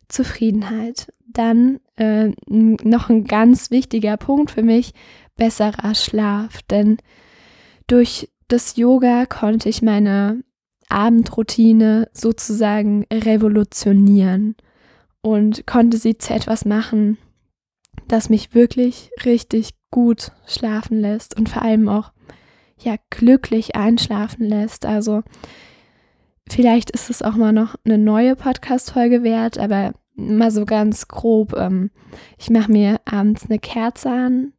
Zufriedenheit. 0.09 1.12
Dann 1.27 1.81
äh, 1.96 2.31
noch 2.46 3.11
ein 3.11 3.24
ganz 3.24 3.72
wichtiger 3.72 4.16
Punkt 4.16 4.53
für 4.53 4.62
mich, 4.62 4.94
besserer 5.37 5.94
Schlaf. 5.96 6.62
Denn 6.70 6.98
durch 7.88 8.31
das 8.46 8.77
Yoga 8.77 9.27
konnte 9.27 9.68
ich 9.68 9.83
meine 9.83 10.42
Abendroutine 10.88 12.09
sozusagen 12.12 13.07
revolutionieren 13.12 14.55
und 15.20 15.66
konnte 15.66 15.98
sie 15.98 16.16
zu 16.16 16.33
etwas 16.33 16.64
machen, 16.64 17.18
das 18.07 18.31
mich 18.31 18.55
wirklich 18.55 19.11
richtig 19.24 19.78
gut 19.90 20.33
schlafen 20.46 21.01
lässt 21.01 21.37
und 21.37 21.48
vor 21.48 21.62
allem 21.62 21.88
auch 21.88 22.12
ja 22.79 22.96
glücklich 23.11 23.77
einschlafen 23.77 24.44
lässt. 24.44 24.87
Also 24.87 25.22
vielleicht 26.48 26.90
ist 26.90 27.11
es 27.11 27.22
auch 27.22 27.35
mal 27.35 27.53
noch 27.53 27.77
eine 27.85 27.98
neue 27.98 28.37
Podcast-Folge 28.37 29.22
wert, 29.22 29.59
aber 29.59 29.94
mal 30.14 30.51
so 30.51 30.64
ganz 30.64 31.09
grob. 31.09 31.55
Ähm, 31.57 31.90
ich 32.38 32.51
mache 32.51 32.70
mir 32.70 33.01
abends 33.05 33.46
eine 33.48 33.59
Kerze 33.59 34.11
an, 34.11 34.53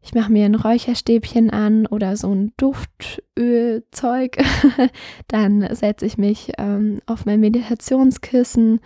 ich 0.00 0.14
mache 0.14 0.32
mir 0.32 0.46
ein 0.46 0.54
Räucherstäbchen 0.54 1.50
an 1.50 1.86
oder 1.86 2.16
so 2.16 2.32
ein 2.32 2.52
Duftölzeug. 2.56 4.38
Dann 5.28 5.74
setze 5.74 6.06
ich 6.06 6.16
mich 6.16 6.52
ähm, 6.56 7.00
auf 7.06 7.26
mein 7.26 7.40
Meditationskissen, 7.40 8.80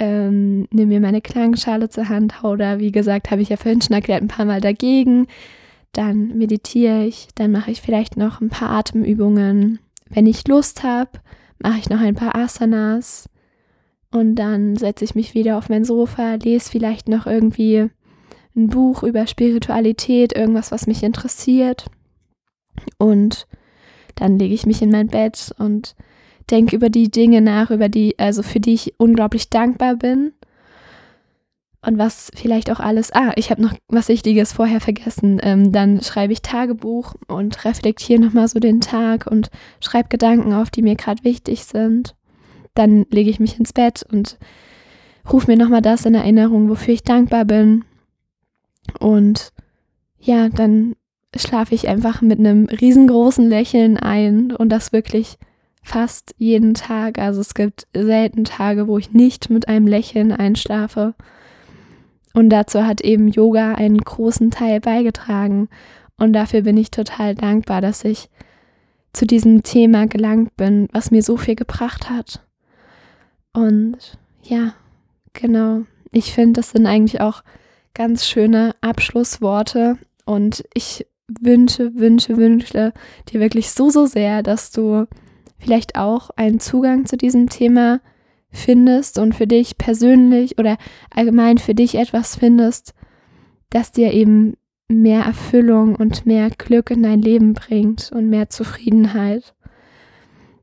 ähm, 0.00 0.66
nehme 0.70 0.86
mir 0.86 1.00
meine 1.00 1.20
Klangschale 1.20 1.90
zur 1.90 2.08
Hand, 2.08 2.42
hau 2.42 2.56
da, 2.56 2.78
wie 2.78 2.90
gesagt, 2.90 3.30
habe 3.30 3.42
ich 3.42 3.50
ja 3.50 3.56
vorhin 3.56 3.82
schon 3.82 3.94
erklärt, 3.94 4.22
ein 4.22 4.28
paar 4.28 4.46
Mal 4.46 4.60
dagegen. 4.60 5.26
Dann 5.92 6.38
meditiere 6.38 7.04
ich, 7.04 7.28
dann 7.34 7.52
mache 7.52 7.70
ich 7.70 7.82
vielleicht 7.82 8.16
noch 8.16 8.40
ein 8.40 8.48
paar 8.48 8.70
Atemübungen. 8.70 9.78
Wenn 10.08 10.26
ich 10.26 10.48
Lust 10.48 10.82
habe, 10.82 11.10
mache 11.58 11.78
ich 11.78 11.90
noch 11.90 12.00
ein 12.00 12.14
paar 12.14 12.34
Asanas. 12.34 13.28
Und 14.10 14.36
dann 14.36 14.76
setze 14.76 15.04
ich 15.04 15.14
mich 15.14 15.34
wieder 15.34 15.58
auf 15.58 15.68
mein 15.68 15.84
Sofa, 15.84 16.34
lese 16.34 16.70
vielleicht 16.70 17.08
noch 17.08 17.26
irgendwie 17.26 17.90
ein 18.56 18.68
Buch 18.68 19.02
über 19.02 19.26
Spiritualität, 19.26 20.34
irgendwas, 20.34 20.72
was 20.72 20.86
mich 20.86 21.02
interessiert. 21.02 21.86
Und 22.98 23.46
dann 24.14 24.38
lege 24.38 24.54
ich 24.54 24.66
mich 24.66 24.80
in 24.82 24.90
mein 24.90 25.08
Bett 25.08 25.54
und 25.58 25.94
denke 26.50 26.76
über 26.76 26.90
die 26.90 27.10
Dinge 27.10 27.40
nach, 27.40 27.70
über 27.70 27.88
die, 27.88 28.18
also 28.18 28.42
für 28.42 28.60
die 28.60 28.74
ich 28.74 28.94
unglaublich 28.98 29.50
dankbar 29.50 29.96
bin. 29.96 30.32
Und 31.82 31.96
was 31.96 32.30
vielleicht 32.34 32.70
auch 32.70 32.80
alles, 32.80 33.10
ah, 33.12 33.32
ich 33.36 33.50
habe 33.50 33.62
noch 33.62 33.74
was 33.88 34.08
Wichtiges 34.08 34.52
vorher 34.52 34.80
vergessen. 34.80 35.40
Ähm, 35.42 35.72
dann 35.72 36.02
schreibe 36.02 36.32
ich 36.32 36.42
Tagebuch 36.42 37.14
und 37.26 37.64
reflektiere 37.64 38.20
nochmal 38.20 38.48
so 38.48 38.60
den 38.60 38.82
Tag 38.82 39.26
und 39.26 39.50
schreibe 39.80 40.10
Gedanken 40.10 40.52
auf, 40.52 40.68
die 40.68 40.82
mir 40.82 40.96
gerade 40.96 41.24
wichtig 41.24 41.64
sind. 41.64 42.14
Dann 42.74 43.06
lege 43.10 43.30
ich 43.30 43.40
mich 43.40 43.58
ins 43.58 43.72
Bett 43.72 44.04
und 44.12 44.38
rufe 45.32 45.50
mir 45.50 45.56
nochmal 45.56 45.80
das 45.80 46.04
in 46.04 46.14
Erinnerung, 46.14 46.68
wofür 46.68 46.92
ich 46.92 47.02
dankbar 47.02 47.46
bin. 47.46 47.84
Und 48.98 49.52
ja, 50.18 50.50
dann 50.50 50.96
schlafe 51.34 51.74
ich 51.74 51.88
einfach 51.88 52.20
mit 52.20 52.38
einem 52.38 52.66
riesengroßen 52.66 53.48
Lächeln 53.48 53.96
ein 53.96 54.52
und 54.52 54.68
das 54.68 54.92
wirklich 54.92 55.38
fast 55.82 56.34
jeden 56.38 56.74
Tag. 56.74 57.18
Also 57.18 57.40
es 57.40 57.54
gibt 57.54 57.86
selten 57.94 58.44
Tage, 58.44 58.86
wo 58.86 58.98
ich 58.98 59.12
nicht 59.12 59.50
mit 59.50 59.68
einem 59.68 59.86
Lächeln 59.86 60.32
einschlafe. 60.32 61.14
Und 62.34 62.50
dazu 62.50 62.86
hat 62.86 63.00
eben 63.00 63.28
Yoga 63.28 63.74
einen 63.74 63.98
großen 63.98 64.50
Teil 64.50 64.80
beigetragen. 64.80 65.68
Und 66.16 66.32
dafür 66.32 66.62
bin 66.62 66.76
ich 66.76 66.90
total 66.90 67.34
dankbar, 67.34 67.80
dass 67.80 68.04
ich 68.04 68.28
zu 69.12 69.26
diesem 69.26 69.62
Thema 69.62 70.06
gelangt 70.06 70.56
bin, 70.56 70.88
was 70.92 71.10
mir 71.10 71.22
so 71.22 71.36
viel 71.36 71.56
gebracht 71.56 72.08
hat. 72.08 72.46
Und 73.52 74.18
ja, 74.42 74.74
genau. 75.32 75.82
Ich 76.12 76.32
finde, 76.32 76.60
das 76.60 76.70
sind 76.70 76.86
eigentlich 76.86 77.20
auch 77.20 77.42
ganz 77.94 78.26
schöne 78.26 78.74
Abschlussworte. 78.80 79.98
Und 80.24 80.64
ich 80.74 81.06
wünsche, 81.40 81.94
wünsche, 81.94 82.36
wünsche 82.36 82.92
dir 83.28 83.40
wirklich 83.40 83.70
so, 83.70 83.90
so 83.90 84.06
sehr, 84.06 84.42
dass 84.42 84.70
du 84.70 85.06
vielleicht 85.60 85.96
auch 85.96 86.30
einen 86.36 86.58
Zugang 86.58 87.06
zu 87.06 87.16
diesem 87.16 87.48
Thema 87.48 88.00
findest 88.50 89.18
und 89.18 89.34
für 89.34 89.46
dich 89.46 89.78
persönlich 89.78 90.58
oder 90.58 90.76
allgemein 91.14 91.58
für 91.58 91.74
dich 91.74 91.94
etwas 91.94 92.34
findest, 92.34 92.94
das 93.70 93.92
dir 93.92 94.12
eben 94.12 94.54
mehr 94.88 95.22
Erfüllung 95.22 95.94
und 95.94 96.26
mehr 96.26 96.50
Glück 96.50 96.90
in 96.90 97.04
dein 97.04 97.22
Leben 97.22 97.54
bringt 97.54 98.10
und 98.12 98.28
mehr 98.28 98.50
Zufriedenheit. 98.50 99.54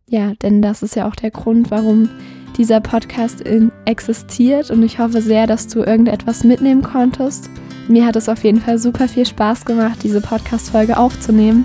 Ja, 0.09 0.33
denn 0.41 0.61
das 0.61 0.83
ist 0.83 0.95
ja 0.95 1.07
auch 1.07 1.15
der 1.15 1.31
Grund, 1.31 1.71
warum 1.71 2.09
dieser 2.57 2.81
Podcast 2.81 3.43
existiert 3.85 4.71
und 4.71 4.83
ich 4.83 4.99
hoffe 4.99 5.21
sehr, 5.21 5.47
dass 5.47 5.67
du 5.67 5.79
irgendetwas 5.79 6.43
mitnehmen 6.43 6.81
konntest. 6.81 7.49
Mir 7.87 8.05
hat 8.05 8.15
es 8.15 8.27
auf 8.27 8.43
jeden 8.43 8.59
Fall 8.59 8.79
super 8.79 9.07
viel 9.07 9.25
Spaß 9.25 9.63
gemacht, 9.63 9.99
diese 10.03 10.19
Podcast-Folge 10.19 10.97
aufzunehmen. 10.97 11.63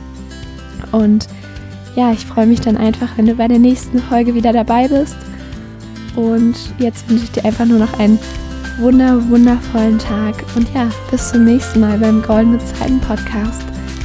Und 0.93 1.27
ja, 1.95 2.13
ich 2.13 2.25
freue 2.25 2.47
mich 2.47 2.61
dann 2.61 2.77
einfach, 2.77 3.09
wenn 3.17 3.27
du 3.27 3.35
bei 3.35 3.49
der 3.49 3.59
nächsten 3.59 3.99
Folge 3.99 4.35
wieder 4.35 4.53
dabei 4.53 4.89
bist. 4.89 5.17
Und 6.17 6.55
jetzt 6.79 7.09
wünsche 7.09 7.25
ich 7.25 7.33
dir 7.33 7.45
einfach 7.45 7.67
nur 7.67 7.79
noch 7.79 7.99
einen 7.99 8.19
wunder, 8.79 9.29
wundervollen 9.29 9.99
Tag. 9.99 10.45
Und 10.55 10.73
ja, 10.75 10.89
bis 11.11 11.31
zum 11.31 11.45
nächsten 11.45 11.81
Mal 11.81 11.99
beim 11.99 12.23
Goldene 12.23 12.59
Zeiten 12.59 13.01
Podcast. 13.01 13.63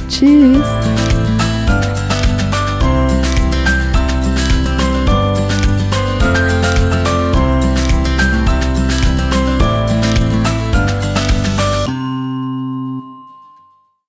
Tschüss! 0.08 1.27